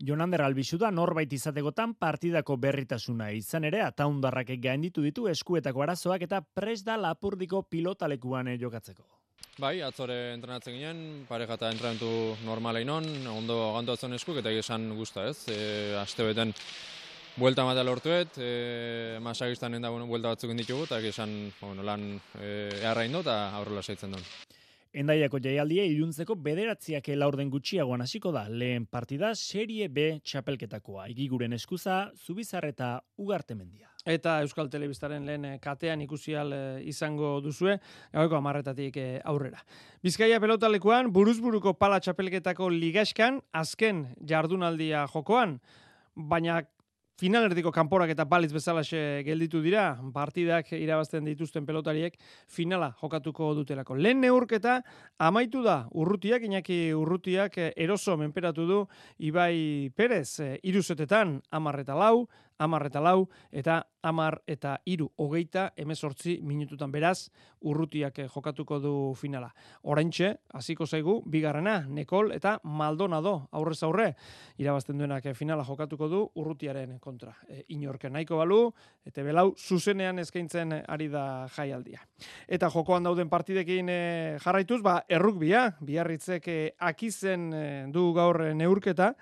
[0.00, 6.40] Jonander Albizu da norbait izategotan partidako berritasuna izan ere ataundarrak gainditu ditu eskuetako arazoak eta
[6.40, 9.04] pres da lapurdiko pilotalekuan jokatzeko.
[9.60, 12.08] Bai, atzore entrenatzen ginen, pareja eta entrenatu
[12.46, 15.36] normalein on, ondo gantuatzen eskuk eta esan guzta ez.
[15.52, 15.58] E,
[16.00, 16.54] aste beten
[17.36, 22.70] buelta matea lortuet, e, masagistan enda bueno, buelta batzuk ditugu eta esan bueno, lan e,
[22.80, 24.24] eharra eta aurrela saitzen duen.
[24.90, 28.48] Endaiako jaialdia iluntzeko bederatziak laurden gutxiagoan hasiko da.
[28.50, 31.04] Lehen partida serie B txapelketakoa.
[31.12, 33.86] Igiguren eskuza, Zubizar eta Ugarte mendia.
[34.02, 37.76] Eta Euskal Telebistaren lehen eh, katean ikusial eh, izango duzue,
[38.16, 39.62] gaueko amarretatik eh, aurrera.
[40.02, 45.60] Bizkaia pelotalekuan, buruzburuko pala txapelketako ligaskan, azken jardunaldia jokoan,
[46.16, 46.64] baina
[47.20, 52.16] finalerdiko kanporak eta balitz bezalaxe gelditu dira, partidak irabazten dituzten pelotariek
[52.48, 53.96] finala jokatuko dutelako.
[54.00, 54.78] Lehen neurketa
[55.20, 58.80] amaitu da urrutiak, inaki urrutiak eroso menperatu du
[59.18, 62.24] Ibai Perez, iruzetetan amarreta lau,
[62.60, 67.30] amar eta lau, eta amar eta iru, hogeita, emezortzi minututan beraz,
[67.64, 69.50] urrutiak eh, jokatuko du finala.
[69.88, 74.10] Oraintxe, hasiko zaigu, bigarrena, Nekol eta Maldonado, aurrez aurre,
[74.60, 77.34] irabazten duenak eh, finala jokatuko du urrutiaren kontra.
[77.48, 78.60] E, inorke nahiko balu,
[79.08, 82.04] eta belau, zuzenean eskaintzen ari da jaialdia.
[82.48, 83.88] Eta jokoan dauden partidekin
[84.40, 86.58] jarraituz, ba, errukbia, biarritzek e,
[86.90, 87.50] akizen
[87.92, 89.14] du gaur neurketa,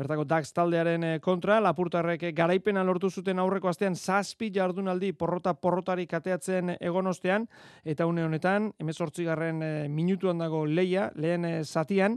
[0.00, 6.06] Bertako Dax taldearen eh, kontra, Lapurtarrek garaipena lortu zuten aurreko astean zazpi jardunaldi porrota porrotari
[6.08, 7.44] kateatzen egonostean,
[7.84, 12.16] eta une honetan, emezortzigarren eh, minutuan dago leia, lehen eh, zatian,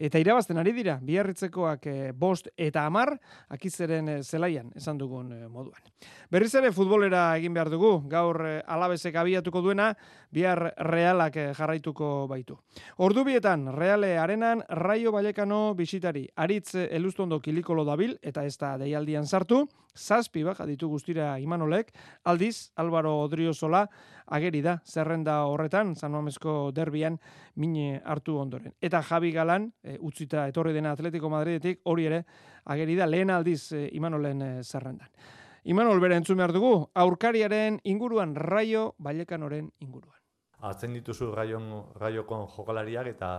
[0.00, 3.10] Eta irabazten ari dira, biarritzekoak e, bost eta amar,
[3.52, 5.90] akizeren e, zelaian, esan dugun e, moduan.
[6.32, 9.90] Berriz ere futbolera egin behar dugu, gaur e, alabezek abiatuko duena,
[10.32, 12.56] bihar realak jarraituko baitu.
[13.04, 19.28] Ordu bietan, reale arenan, raio balekano bisitari, aritz elustondo kilikolo dabil, eta ez da deialdian
[19.28, 21.92] sartu, zazpi baja ditu guztira imanolek,
[22.24, 23.84] aldiz, Álvaro Odriozola,
[24.30, 26.14] ageri da, zerrenda horretan, San
[26.72, 27.18] derbian,
[27.56, 28.72] mine hartu ondoren.
[28.80, 32.22] Eta Javi Galan, e, utzita etorri dena Atletico Madridetik, hori ere,
[32.64, 35.10] ageri da, lehen aldiz e, Imanolen e, zerrendan.
[35.68, 40.16] Imanol bere entzun behar dugu, aurkariaren inguruan, raio balekanoren inguruan.
[40.64, 41.68] Atzen dituzu raion,
[42.00, 43.30] raiokon jokalariak eta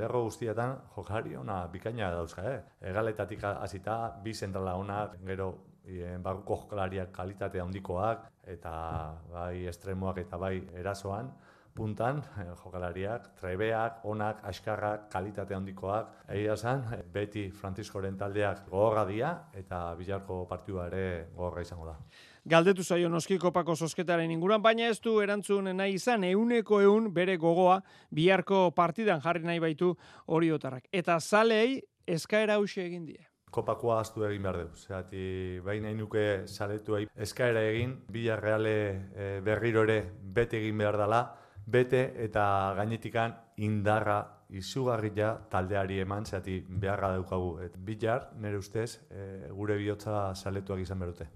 [0.00, 2.60] lerro guztietan jokalari ona bikaina dauzka, eh?
[2.90, 5.50] Egaletatik hasita bi zentrala onak, gero
[6.22, 8.72] barruko jokalariak kalitate handikoak eta
[9.32, 11.32] bai estremoak eta bai erasoan
[11.74, 16.12] puntan eh, jokalariak, trebeak, onak, askarrak, kalitate handikoak.
[16.28, 21.96] Egia esan, beti Franciscoren taldeak gogorra dia eta bilarko partua ere gogorra izango da.
[22.44, 27.36] Galdetu zaio noski kopako sosketaren inguruan, baina ez du erantzun nahi izan, euneko eun bere
[27.36, 29.94] gogoa biharko partidan jarri nahi baitu
[30.26, 30.88] hori otarrak.
[30.92, 34.78] Eta zalei eskaera hause egin die kopakoa aztu egin behar dugu.
[34.80, 35.22] Zerati,
[35.64, 36.96] baina inuke saletu
[37.26, 38.74] eskaera egin, bila reale
[39.12, 39.98] e, berriro ere
[40.38, 41.22] bete egin behar dela,
[41.66, 42.44] bete eta
[42.76, 44.20] gainetikan indarra
[44.52, 47.54] izugarria taldeari eman, zerati beharra daukagu.
[47.64, 51.28] Et, bilar, nire ustez, e, gure bihotza saletuak izan berute.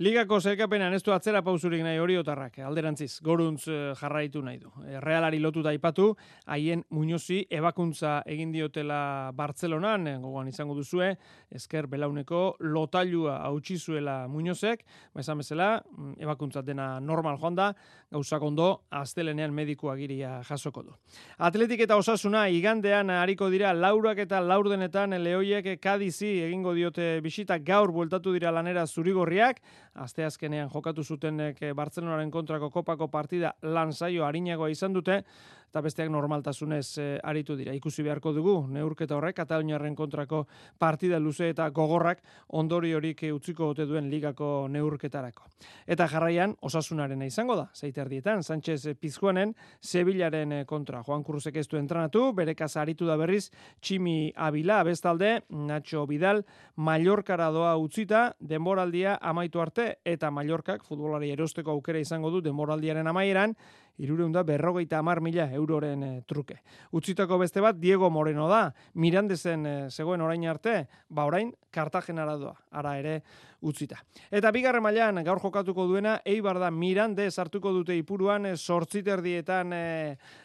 [0.00, 4.70] Ligako zelkapenan ez du atzera pauzurik nahi hori otarrak, alderantziz, goruntz eh, jarraitu nahi du.
[4.80, 6.06] E, realari lotu daipatu,
[6.48, 9.00] haien muñozi ebakuntza egin diotela
[9.36, 11.10] Bartzelonan, gogoan izango duzue,
[11.52, 12.40] esker belauneko
[12.72, 17.68] lotailua hautsi zuela muñozek, baizan bezala, mm, ebakuntza dena normal joan da,
[18.10, 20.94] gauzak ondo, astelenean mediku agiria jasoko du.
[21.38, 27.58] Atletik eta osasuna, igandean hariko dira, laurak eta laurdenetan lehoiek kadizi egingo diote bisita.
[27.58, 29.62] Gaur bueltatu dira lanera zurigorriak,
[29.94, 35.22] asteazkenean jokatu zutenek Bartzelonaren kontrako kopako partida lan saio harinagoa izan dute,
[35.70, 37.74] eta besteak normaltasunez e, aritu dira.
[37.78, 40.44] Ikusi beharko dugu, neurketa horrek, Kataluniarren kontrako
[40.78, 42.24] partida luze eta gogorrak
[42.58, 45.46] ondori horik utziko ote duen ligako neurketarako.
[45.86, 51.04] Eta jarraian, osasunaren izango da, zeiter dietan, Sánchez Pizjuanen, Sevillaren eh, kontra.
[51.06, 53.50] Juan Cruzek ez du entranatu, bere aritu da berriz,
[53.80, 56.44] Tximi Abila, bestalde, Nacho Vidal,
[56.76, 63.54] Mallorcara doa utzita, denboraldia amaitu arte, eta Mallorkak futbolari erosteko aukera izango du denboraldiaren amaieran,
[64.00, 66.60] irureunda berrogeita amar mila euroren e, truke.
[66.96, 68.62] Utzitako beste bat, Diego Moreno da,
[68.94, 73.20] Mirandezen e, zegoen orain arte, ba orain, Kartagenara doa, ara ere,
[73.62, 73.98] utzita.
[74.30, 79.82] Eta bigarren mailan gaur jokatuko duena Eibar da Mirande sartuko dute ipuruan eh, sortziterdietan e,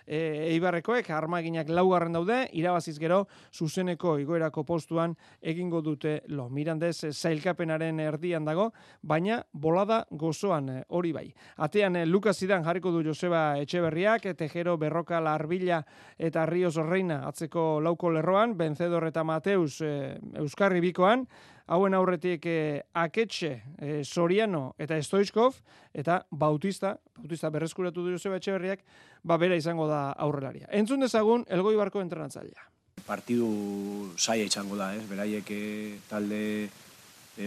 [0.06, 0.20] e,
[0.52, 8.46] Eibarrekoek armaginak laugarren daude irabaziz gero zuzeneko igoerako postuan egingo dute lo Mirandez zailkapenaren erdian
[8.46, 11.28] dago baina bolada gozoan hori bai.
[11.58, 15.82] Atean Lucas Zidane jarriko du Joseba Etxeberriak Tejero Berroka Larbilla
[16.18, 21.26] eta Rios Reina atzeko lauko lerroan Benzedor eta Mateus e, Euskarri bikoan
[21.68, 23.52] hauen aurretik eh, Aketxe,
[23.82, 25.58] eh, Soriano eta Stoichkov,
[25.94, 28.84] eta Bautista, Bautista berreskuratu du Joseba Etxeberriak,
[29.24, 30.68] ba bera izango da aurrelaria.
[30.72, 32.70] Entzun dezagun, elgoi barko entrenatzailea.
[33.06, 35.04] Partidu saia izango da, ez?
[35.10, 36.42] Beraiek eh, talde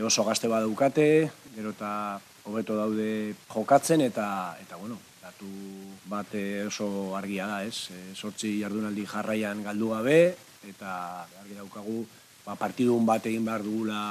[0.05, 1.93] oso gazte badaukate, gero eta
[2.45, 4.99] hobeto daude jokatzen, eta, eta bueno,
[5.29, 5.49] Datu
[6.09, 6.31] bat
[6.65, 7.91] oso argia da, ez?
[7.93, 10.21] E, sortzi jardunaldi jarraian galdu gabe,
[10.65, 10.93] eta
[11.43, 11.99] argi daukagu,
[12.49, 14.03] ba, partidun bat egin behar dugula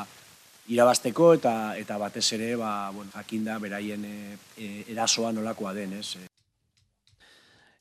[0.70, 4.18] irabasteko, eta eta batez ere, ba, bueno, jakinda, beraien e,
[4.58, 6.28] e, erasoa nolakoa den, ez?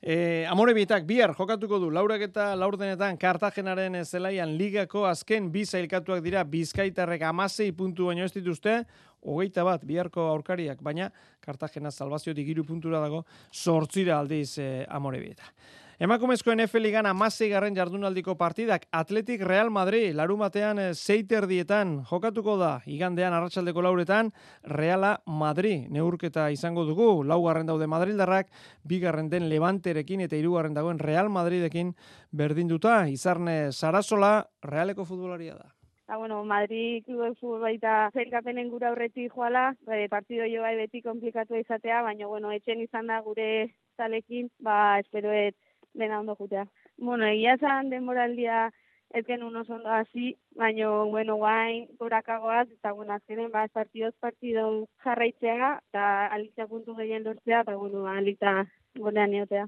[0.06, 6.22] E, amore bietak, bihar jokatuko du, laurak eta laurdenetan Kartagenaren zelaian ligako azken bi zailkatuak
[6.22, 8.84] dira bizkaitarrek amasei puntu baino ez dituzte,
[9.26, 11.10] hogeita bat biharko aurkariak, baina
[11.42, 15.50] Kartagena salvazio digiru puntura dago, sortzira aldiz e, amore bietak.
[15.96, 21.64] Emakumezko NFL ligan amasei garren jardunaldiko partidak Atletik Real Madrid larumatean zeiter eh,
[22.10, 22.82] jokatuko da.
[22.84, 24.30] Igandean arratsaldeko lauretan
[24.62, 27.24] Reala Madrid neurketa izango dugu.
[27.24, 28.48] Lau garren daude Madrildarrak
[28.84, 31.94] bigarren den Levanterekin eta hirugarren dagoen Real Madridekin
[32.30, 33.08] berdinduta.
[33.08, 35.72] Izarne Sarasola Realeko futbolaria da.
[36.06, 37.06] Ta bueno, Madrid
[37.40, 42.52] futbol baita zerkapenen gura aurretik joala, bai, partido jo bai beti komplikatu izatea, baina bueno,
[42.52, 45.56] etxen izan da gure zalekin, ba, esperoet
[45.96, 46.66] dena ondo jutea.
[46.96, 48.66] Bueno, egia zan denboraldia
[49.10, 54.88] ez genuen oso ondo hasi, baina, bueno, guain, gorakagoaz, eta, bueno, azkenen, ba, partidoz partido
[55.04, 58.66] jarraitzea, eta alitzea puntu gehien lortzea, eta, bueno, alitzea
[58.98, 59.66] golean iotea.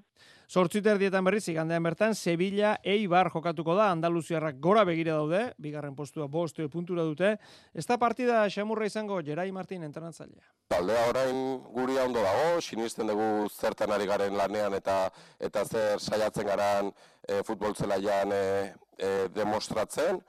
[0.48, 6.24] Zortziter dietan berriz, igandean bertan, Sevilla Eibar jokatuko da, Andaluziarrak gora begira daude, bigarren postua
[6.26, 7.34] bostu puntura dute.
[7.74, 10.46] Ez da partida xamurra izango, Gerai Martin entrenatzailea.
[10.72, 11.42] Taldea orain
[11.74, 16.88] guri ondo dago, sinisten dugu zertan ari garen lanean eta eta zer saiatzen garan
[17.28, 20.22] e, futbol zelaian e, e, demostratzen.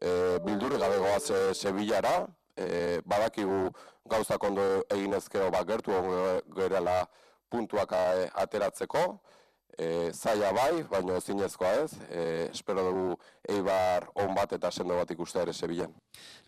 [0.00, 2.16] E, bildurri gabe goaz e, Sevillara,
[2.56, 3.68] e, badakigu
[4.08, 5.92] gauzak ondo egin ezkero bat gertu
[6.56, 7.02] gerela
[7.50, 7.92] puntuak
[8.34, 9.20] ateratzeko
[9.78, 13.16] e, zaila bai, baina zinezkoa ez, e, espero dugu
[13.48, 15.92] eibar on bat eta sendo bat ikustea ere Sevillan.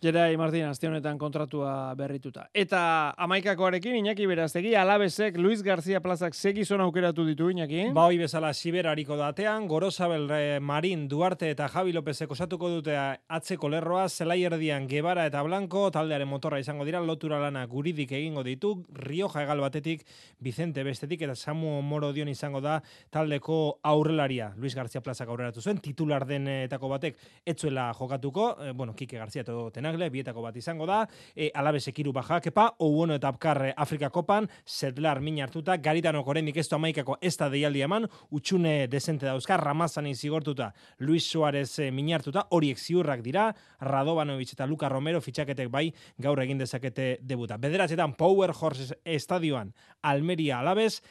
[0.01, 2.47] Jerai Martin, azte honetan kontratua berrituta.
[2.53, 7.89] Eta amaikakoarekin, Iñaki Beraztegi, alabezek Luis García Plazak segizon aukeratu ditu, Iñaki?
[7.93, 14.07] Ba, hoi bezala siberariko datean, Gorosabel Marin, Duarte eta Javi Lopezek osatuko dute atzeko lerroa,
[14.09, 19.43] zelai erdian Gebara eta Blanco, taldearen motorra izango dira, lotura lana guridik egingo ditu, Rioja
[19.43, 20.05] egal batetik,
[20.39, 22.79] Vicente bestetik, eta Samu Moro dion izango da,
[23.19, 29.17] taldeko aurrelaria Luis García Plaza aurreratu zuen titular denetako batek etzuela jokatuko eh, bueno Kike
[29.17, 31.01] García todo tenagle bietako bat izango da
[31.35, 36.23] e, Alabe Sekiru baja kepa o bueno eta Apkar Afrika Kopan Sedlar min hartuta Garitano
[36.23, 42.13] Korenik esto amaikako esta deialdi eman utxune desente dauzka Ramazan zigortuta Luis Suarez e, min
[42.13, 43.49] hartuta horiek ziurrak dira
[43.81, 47.57] Radovanovic eta Luka Romero fitxaketek bai gaur egin dezakete debuta.
[47.57, 51.01] Bederatzetan Power Horses estadioan Almeria Alabez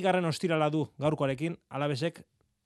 [0.00, 2.22] garren ostirala du gaurkoarekin, alabesek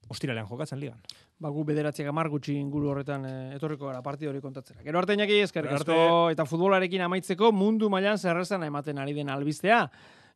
[0.09, 0.99] ostiralean jokatzen ligan.
[1.39, 4.81] Ba, gu bederatziak amar gutxi inguru horretan e, etorriko gara partido hori kontatzera.
[4.83, 5.39] Gero arte inaki
[6.31, 9.89] eta futbolarekin amaitzeko mundu mailan zerrezan ematen ari den albistea.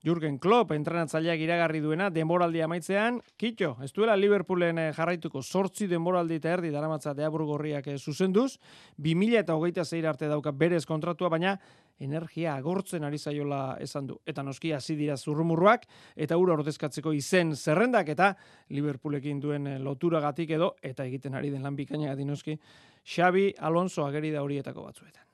[0.05, 6.37] Jurgen Klopp entrenatzaileak iragarri duena denboraldi amaitzean, kitxo, ez duela Liverpoolen eh, jarraituko sortzi denboraldi
[6.37, 8.59] eta erdi daramatza deabur gorriak eh, zuzenduz,
[9.01, 11.57] 2000 eta hogeita zeir arte dauka berez kontratua, baina
[11.99, 14.19] energia agortzen ari zaiola esan du.
[14.25, 18.35] Eta noski hasi dira zurrumurruak, eta ura ordezkatzeko izen zerrendak, eta
[18.69, 22.59] Liverpoolekin duen eh, loturagatik edo, eta egiten ari den lan bikaina noski,
[23.03, 25.26] Xabi Alonso ageri da horietako batzuetan.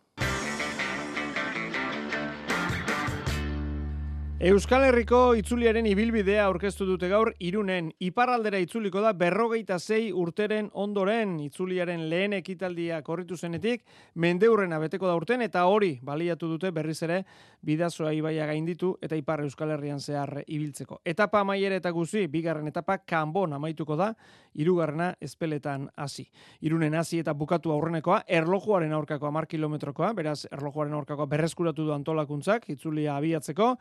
[4.44, 11.38] Euskal Herriko itzuliaren ibilbidea aurkeztu dute gaur irunen iparraldera itzuliko da berrogeita zei urteren ondoren
[11.46, 13.86] itzuliaren lehen ekitaldia korritu zenetik
[14.20, 17.22] mendeurrena beteko da urten eta hori baliatu dute berriz ere
[17.64, 21.00] bidazoa ibaia gainditu eta ipar Euskal Herrian zehar ibiltzeko.
[21.06, 24.12] Etapa amaiere eta guzi, bigarren etapa kanbon amaituko da,
[24.60, 26.28] irugarrena espeletan hasi.
[26.60, 32.68] Irunen hasi eta bukatu aurrenekoa, erlojuaren aurkakoa mar kilometrokoa, beraz erlojuaren aurkakoa berreskuratu du antolakuntzak,
[32.76, 33.78] itzulia abiatzeko,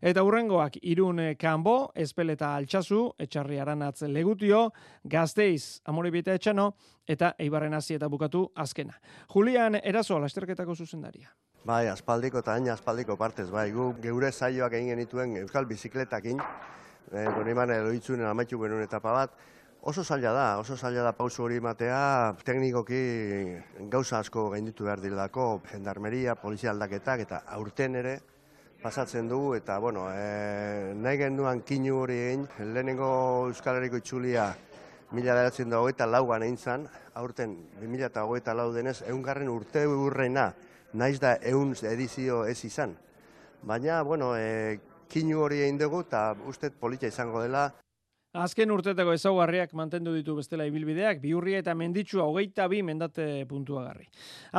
[0.00, 4.70] Eta hurrengoak irun kanbo, espeleta altxazu, etxarri aranatz legutio,
[5.04, 6.74] gazteiz amore bita etxano,
[7.06, 8.98] eta eibarren hasi eta bukatu azkena.
[9.32, 11.32] Julian, erazo, lasterketako zuzendaria.
[11.66, 17.22] Bai, aspaldiko eta aina aspaldiko partez, bai, gu geure saioak egin genituen euskal bizikletakin, e,
[17.22, 19.34] eh, gure iman edoitzunen amaitu genuen etapa bat,
[19.82, 23.00] oso zaila da, oso zaila da pausu hori matea, teknikoki
[23.90, 28.16] gauza asko gainditu behar dilako, jendarmeria, polizia aldaketak, eta aurten ere,
[28.86, 33.08] pasatzen dugu eta bueno, e, nahi genduan kinu hori egin, lehenengo
[33.48, 34.44] Euskal Herriko itxulia
[35.16, 36.84] mila daratzen dago eta laugan egin zan,
[37.18, 40.52] aurten 2000 eta hogeita lau denez, eungarren urte urrena,
[40.94, 42.94] naiz da eun edizio ez izan.
[43.66, 44.78] Baina, bueno, e,
[45.10, 47.66] kinu hori egin dugu eta uste polita izango dela,
[48.36, 54.04] Azken urtetako ezaugarriak mantendu ditu bestela ibilbideak, biurria eta menditsua hogeita bi mendate puntuagarri.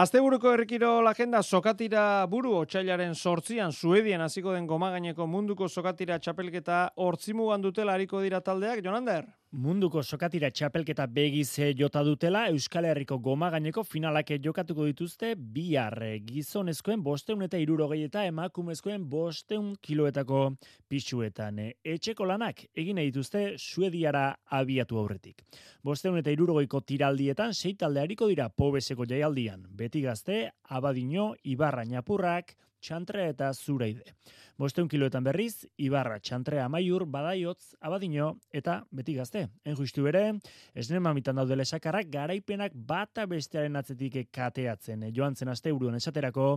[0.02, 7.62] Asteburuko errikiro agenda sokatira buru otxailaren sortzian Suedian hasiko den gomagaineko munduko sokatira txapelketa hortzimugan
[7.62, 9.28] dutela hariko dira taldeak, Jonander?
[9.56, 15.96] Munduko sokatira txapelketa begize jota dutela Euskal Herriko goma gaineko finalak jokatuko dituzte bihar
[16.28, 20.42] gizonezkoen bosteun eta irurogei eta emakumezkoen bosteun kiloetako
[20.90, 21.62] pixuetan.
[21.80, 25.46] Etxeko lanak egine dituzte suediara abiatu aurretik.
[25.82, 29.64] Bosteun eta irurogeiko tiraldietan sei talde hariko dira pobeseko jaialdian.
[29.72, 34.12] Beti gazte, abadino, ibarra napurrak, txantre eta zureide.
[34.58, 39.44] Bosteun kiloetan berriz, Ibarra, Txantrea, Maiur, Badaiotz, Abadino eta Beti Gazte.
[39.70, 40.32] Enjustu bere,
[40.74, 45.04] esnen mamitan daude lesakarrak garaipenak bata bestearen atzetik kateatzen.
[45.14, 46.48] Joan zen aste uruan esaterako,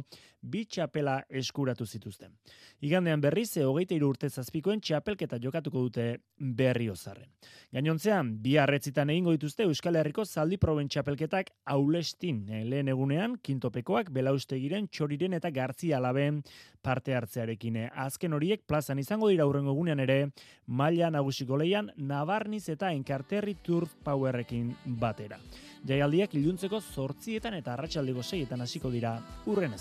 [0.41, 2.33] bi txapela eskuratu zituzten.
[2.81, 6.07] Igandean berriz, e, hogeita urte zazpikoen txapelketa jokatuko dute
[6.39, 7.29] berri ozarren.
[7.71, 12.47] Gainontzean, bi arretzitan egingo dituzte Euskal Herriko zaldi proben txapelketak aulestin.
[12.49, 16.41] E, lehen egunean, kintopekoak, belaustegiren, txoriren eta gartzi alaben
[16.81, 17.90] parte hartzearekin.
[17.95, 20.31] Azken horiek plazan izango dira hurrengo egunean ere,
[20.67, 25.41] maila nagusiko leian, nabarniz eta enkarterri turf powerrekin batera.
[25.87, 29.75] Jaialdiak iluntzeko zortzietan eta arratsaldeko seietan hasiko dira urren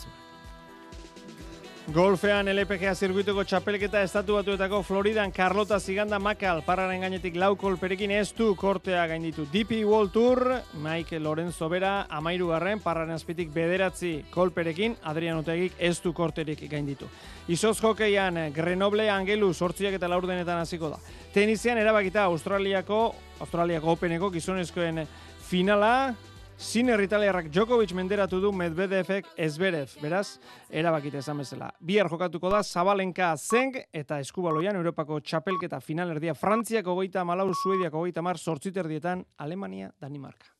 [1.89, 8.27] Golfean LPGA zirkuituko txapelketa estatu batuetako Floridan Carlota Ziganda Makal pararen gainetik lau kolperekin ez
[8.37, 9.47] du kortea gainditu.
[9.49, 10.43] DP World Tour,
[10.83, 17.09] Mike Lorenzo Bera, amairu garren, pararen azpitik bederatzi kolperekin, Adrian Otegik ez du korterik gainditu.
[17.49, 21.01] Izoz hokeian Grenoble Angelu sortziak eta laurdenetan hasiko da.
[21.33, 25.07] Tenizian erabakita Australiako, Australiako Openeko gizonezkoen
[25.49, 26.13] finala,
[26.59, 30.39] Zin herritalearrak Djokovic menderatu du Medvedevek ezberez, beraz,
[30.69, 31.69] erabakite esan bezala.
[31.79, 38.03] Bihar jokatuko da Zabalenka Zeng eta Eskubaloian Europako txapelketa final erdia Frantziako goita Malau Suediako
[38.03, 40.51] goita Mar sortziterdietan Alemania Danimarka.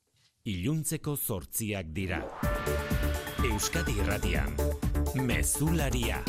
[0.48, 2.24] Iluntzeko sortziak dira.
[3.44, 4.56] Euskadi Irratian.
[5.20, 6.24] Mezularia.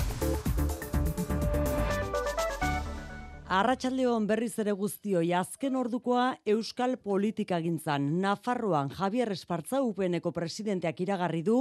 [3.51, 8.05] Arratxaldeon berriz ere guztioi azken ordukoa Euskal Politika gintzan.
[8.22, 11.57] Nafarroan Javier Espartza UPNeko presidenteak iragarri du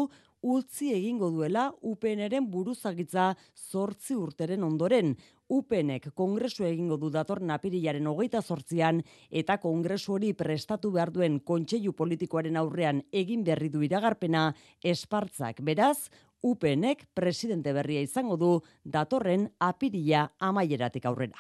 [0.45, 3.31] utzi egingo duela UPNren buruzagitza
[3.71, 5.15] zortzi urteren ondoren.
[5.49, 11.95] UPNek kongresu egingo du dator napirilaren hogeita zortzian eta kongresu hori prestatu behar duen kontseilu
[11.97, 14.51] politikoaren aurrean egin berri du iragarpena
[14.85, 15.65] Espartzak.
[15.65, 16.11] Beraz,
[16.41, 18.51] UPNek presidente berria izango du
[18.83, 21.37] datorren apirila amaieratik aurrera.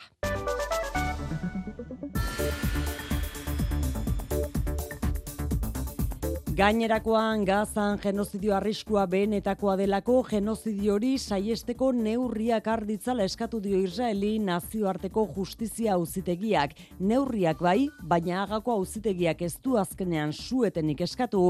[6.59, 15.23] Gainerakoan gazan genozidio arriskua behenetakoa delako genozidio hori saiesteko neurriak arditzala eskatu dio Israeli nazioarteko
[15.37, 16.75] justizia auzitegiak.
[16.99, 21.45] Neurriak bai, baina agako auzitegiak ez du azkenean suetenik eskatu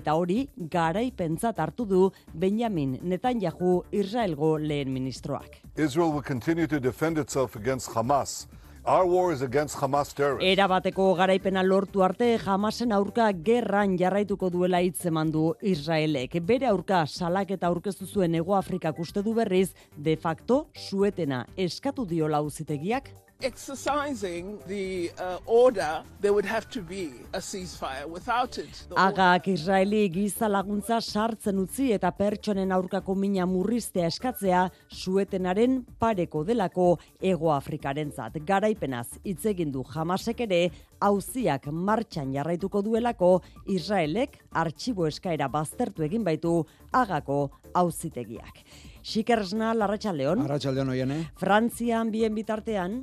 [0.00, 2.02] eta hori garaipentzat hartu du
[2.32, 5.60] Benjamin Netanyahu Israelgo lehen ministroak.
[5.76, 8.46] Israel will continue to defend itself against Hamas.
[8.86, 10.44] Our war is against Hamas terrorists.
[10.44, 16.36] Era bateko garaipena lortu arte Hamasen aurka gerran jarraituko duela hitzeman du Israelek.
[16.44, 22.42] Bere aurka salaketa aurkeztu zuen Hego Afrikak uste du berriz de facto suetena eskatu diola
[22.44, 23.08] uzitegiak
[23.42, 28.06] exercising the uh, order, there would have to be a ceasefire.
[28.08, 28.86] Without it...
[28.96, 36.96] Agak Israeli giza laguntza sartzen utzi eta pertsonen aurkako mina murriztea eskatzea suetenaren pareko delako
[37.20, 38.38] Ego Afrikaren zat.
[38.46, 40.70] Garaipenaz hitz egin du jamasek ere
[41.00, 46.62] hauziak martxan jarraituko duelako Israelek artxibo eskaera baztertu egin baitu
[46.92, 48.64] agako hauzitegiak.
[49.04, 50.40] Xikersna, Larratxaldeon.
[50.46, 51.22] Larratxaldeon, oian, eh?
[51.36, 53.02] Frantzian bien bitartean.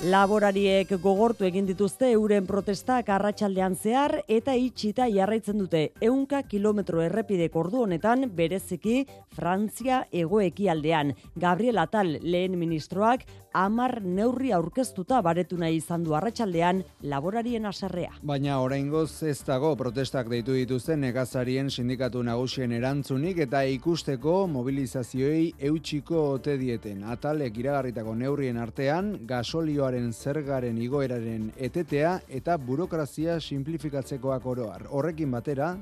[0.00, 7.50] Laborariek gogortu egin dituzte euren protestak arratsaldean zehar eta itxita jarraitzen dute ehunka kilometro errepide
[7.52, 9.04] ordu honetan bereziki
[9.36, 11.12] Frantzia egoekialdean.
[11.36, 18.12] Gabriel Atal lehen ministroak amar neurri aurkeztuta baretu nahi izan du arratsaldean laborarien aserrea.
[18.22, 26.22] Baina oraingoz ez dago protestak deitu dituzten negazarien sindikatu nagusien erantzunik eta ikusteko mobilizazioei eutxiko
[26.36, 27.04] ote dieten.
[27.04, 34.86] Atalek iragarritako neurrien artean gasolioaren zergaren igoeraren etetea eta burokrazia simplifikatzekoak oroar.
[34.90, 35.74] Horrekin batera,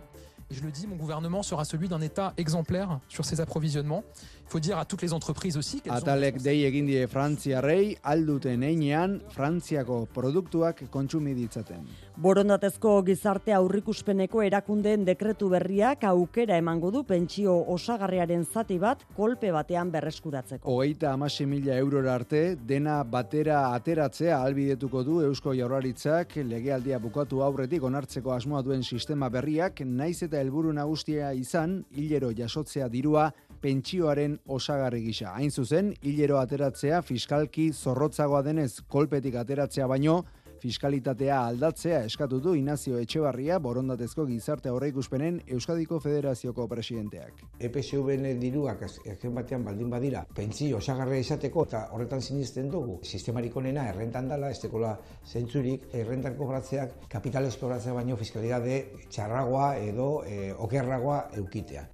[0.50, 4.02] je le dis, mon gouvernement sera celui d'un État exemplaire sur ses approvisionnements
[4.48, 10.06] faut dire à toutes les entreprises aussi Atalek dei egin die Frantziarrei alduten einean Frantziako
[10.14, 11.84] produktuak kontsumi ditzaten.
[12.18, 19.92] Borondatezko gizarte aurrikuspeneko erakundeen dekretu berriak aukera emango du pentsio osagarriaren zati bat kolpe batean
[19.92, 20.64] berreskuratzeko.
[20.72, 27.84] Hogeita amasi mila eurora arte, dena batera ateratzea albidetuko du Eusko Jaurlaritzak legealdia bukatu aurretik
[27.84, 33.28] onartzeko asmoa duen sistema berriak, naiz eta helburu nagusia izan, hilero jasotzea dirua
[33.60, 35.34] pentsioaren osagarri gisa.
[35.34, 40.22] Hain zuzen, hilero ateratzea fiskalki zorrotzagoa denez kolpetik ateratzea baino,
[40.58, 47.44] fiskalitatea aldatzea eskatu du Inazio Etxebarria borondatezko gizarte aurreikuspenen Euskadiko Federazioko presidenteak.
[47.68, 52.98] EPSV-en diruak azken batean baldin badira, pentsio osagarria izateko eta horretan sinisten dugu.
[53.04, 54.96] Sistemarik onena errentan dala, ez dekola
[55.26, 61.86] zentzurik, errentan kobratzeak kapitalez kobratzea baino fiskalidade txarragoa edo e, okerragoa eukitea.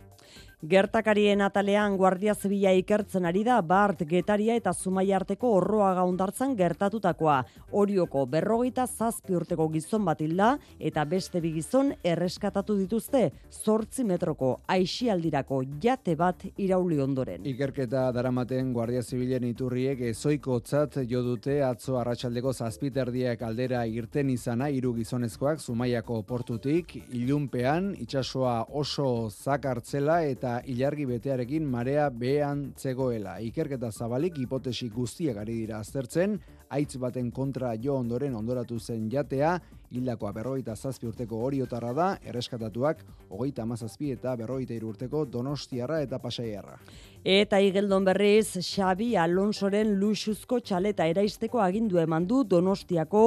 [0.64, 7.34] Gertakarien atalean Guardia Zibila ikertzen ari da Bart Getaria eta Zumaia arteko orroa gaundartzan gertatutakoa.
[7.76, 14.54] Orioko berrogeita zazpi urteko gizon bat hilda eta beste bi gizon erreskatatu dituzte zortzi metroko
[14.76, 17.44] aixialdirako jate bat irauli ondoren.
[17.44, 24.94] Ikerketa daramaten Guardia Zibilen iturriek ezoikotzat jo dute atzo arratsaldeko zazpiterdiak aldera irten izana hiru
[24.96, 33.38] gizonezkoak Zumaiako portutik ilunpean itsasoa oso zakartzela eta ilargi betearekin marea behean zegoela.
[33.40, 36.38] Ikerketa zabalik hipotesi guztiak ari dira aztertzen,
[36.70, 39.58] aitz baten kontra jo ondoren ondoratu zen jatea,
[39.96, 46.78] hildakoa berrogeita zazpi urteko oriotarra da, erreskatatuak hogeita amazazpi eta berrogeita urteko donostiarra eta pasaiarra.
[47.24, 53.22] Eta igeldon berriz, Xabi Alonsoren luxuzko txaleta eraisteko agindu eman du Donostiako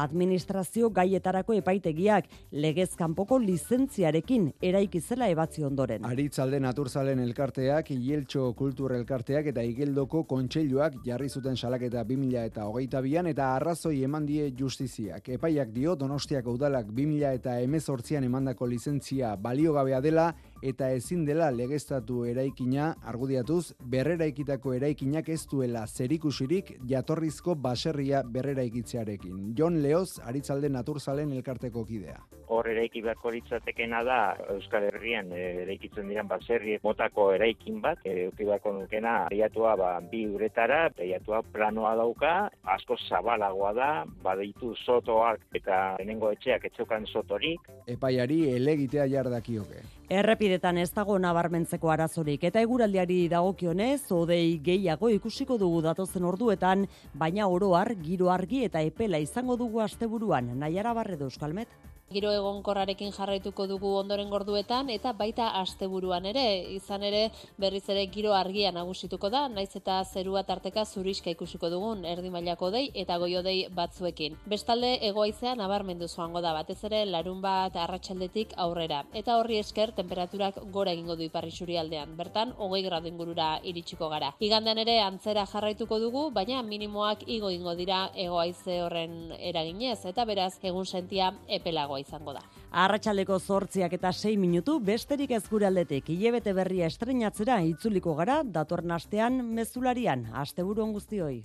[0.00, 2.30] administrazio gaietarako epaitegiak
[2.64, 6.06] legez kanpoko lizentziarekin eraiki zela ebatzi ondoren.
[6.08, 13.04] Aritzalde Naturzalen elkarteak, Ieltxo Kultur elkarteak eta Igeldoko kontseiluak jarri zuten salaketa 2000 eta hogeita
[13.04, 15.28] bian eta arrazoi eman die justiziak.
[15.36, 20.26] Epaiak dio Donostiako udalak 2000 eta emezortzian emandako lizentzia baliogabea dela
[20.62, 29.52] eta ezin dela legeztatu eraikina argudiatuz berreraikitako eraikinak ez duela zerikusirik jatorrizko baserria berreraikitzearekin.
[29.58, 32.20] Jon Leoz, Aritzalde Naturzalen elkarteko kidea.
[32.52, 34.18] Hor eraiki beharko litzatekena da
[34.52, 39.92] Euskal Herrian eh, eraikitzen diren baserri motako eraikin bat, eh, eduki beharko nukena aiatua ba,
[40.12, 42.34] bi uretara, aiatua planoa dauka,
[42.76, 43.90] asko zabalagoa da,
[44.22, 47.72] badeitu sotoak eta lehenengo etxeak etxokan sotorik.
[47.96, 49.82] Epaiari elegitea jardakioke.
[50.12, 56.82] Errepidetan ez dago nabarmentzeko arazorik eta eguraldiari dagokionez odei gehiago ikusiko dugu datozen orduetan,
[57.22, 60.52] baina oro har giro argi eta epela izango dugu asteburuan.
[60.60, 61.72] Naiara Barredo Euskalmet.
[62.12, 66.44] Giro egonkorrarekin jarraituko dugu ondoren gorduetan eta baita asteburuan ere,
[66.74, 67.22] izan ere
[67.62, 72.68] berriz ere giro argia nagusituko da, naiz eta zerua tarteka zuriska ikusiko dugun erdi mailako
[72.74, 74.36] dei eta goio dei batzuekin.
[74.44, 80.60] Bestalde egoaizea nabarmendu joango da batez ere larun bat arratsaldetik aurrera eta horri esker temperaturak
[80.76, 82.16] gora egingo du iparri aldean.
[82.16, 84.34] Bertan 20 gradu ingurura iritsiko gara.
[84.40, 90.52] Igandean ere antzera jarraituko dugu, baina minimoak igo ingo dira egoaize horren eraginez eta beraz
[90.62, 92.42] egun sentia epelagoa izango da.
[92.84, 96.10] Arratxaleko zortziak eta 6 minutu besterik ez gure aldetik.
[96.12, 100.28] Ilebete berria estrenatzera itzuliko gara datorren astean mezularian.
[100.44, 101.42] Asteburu on guztioi.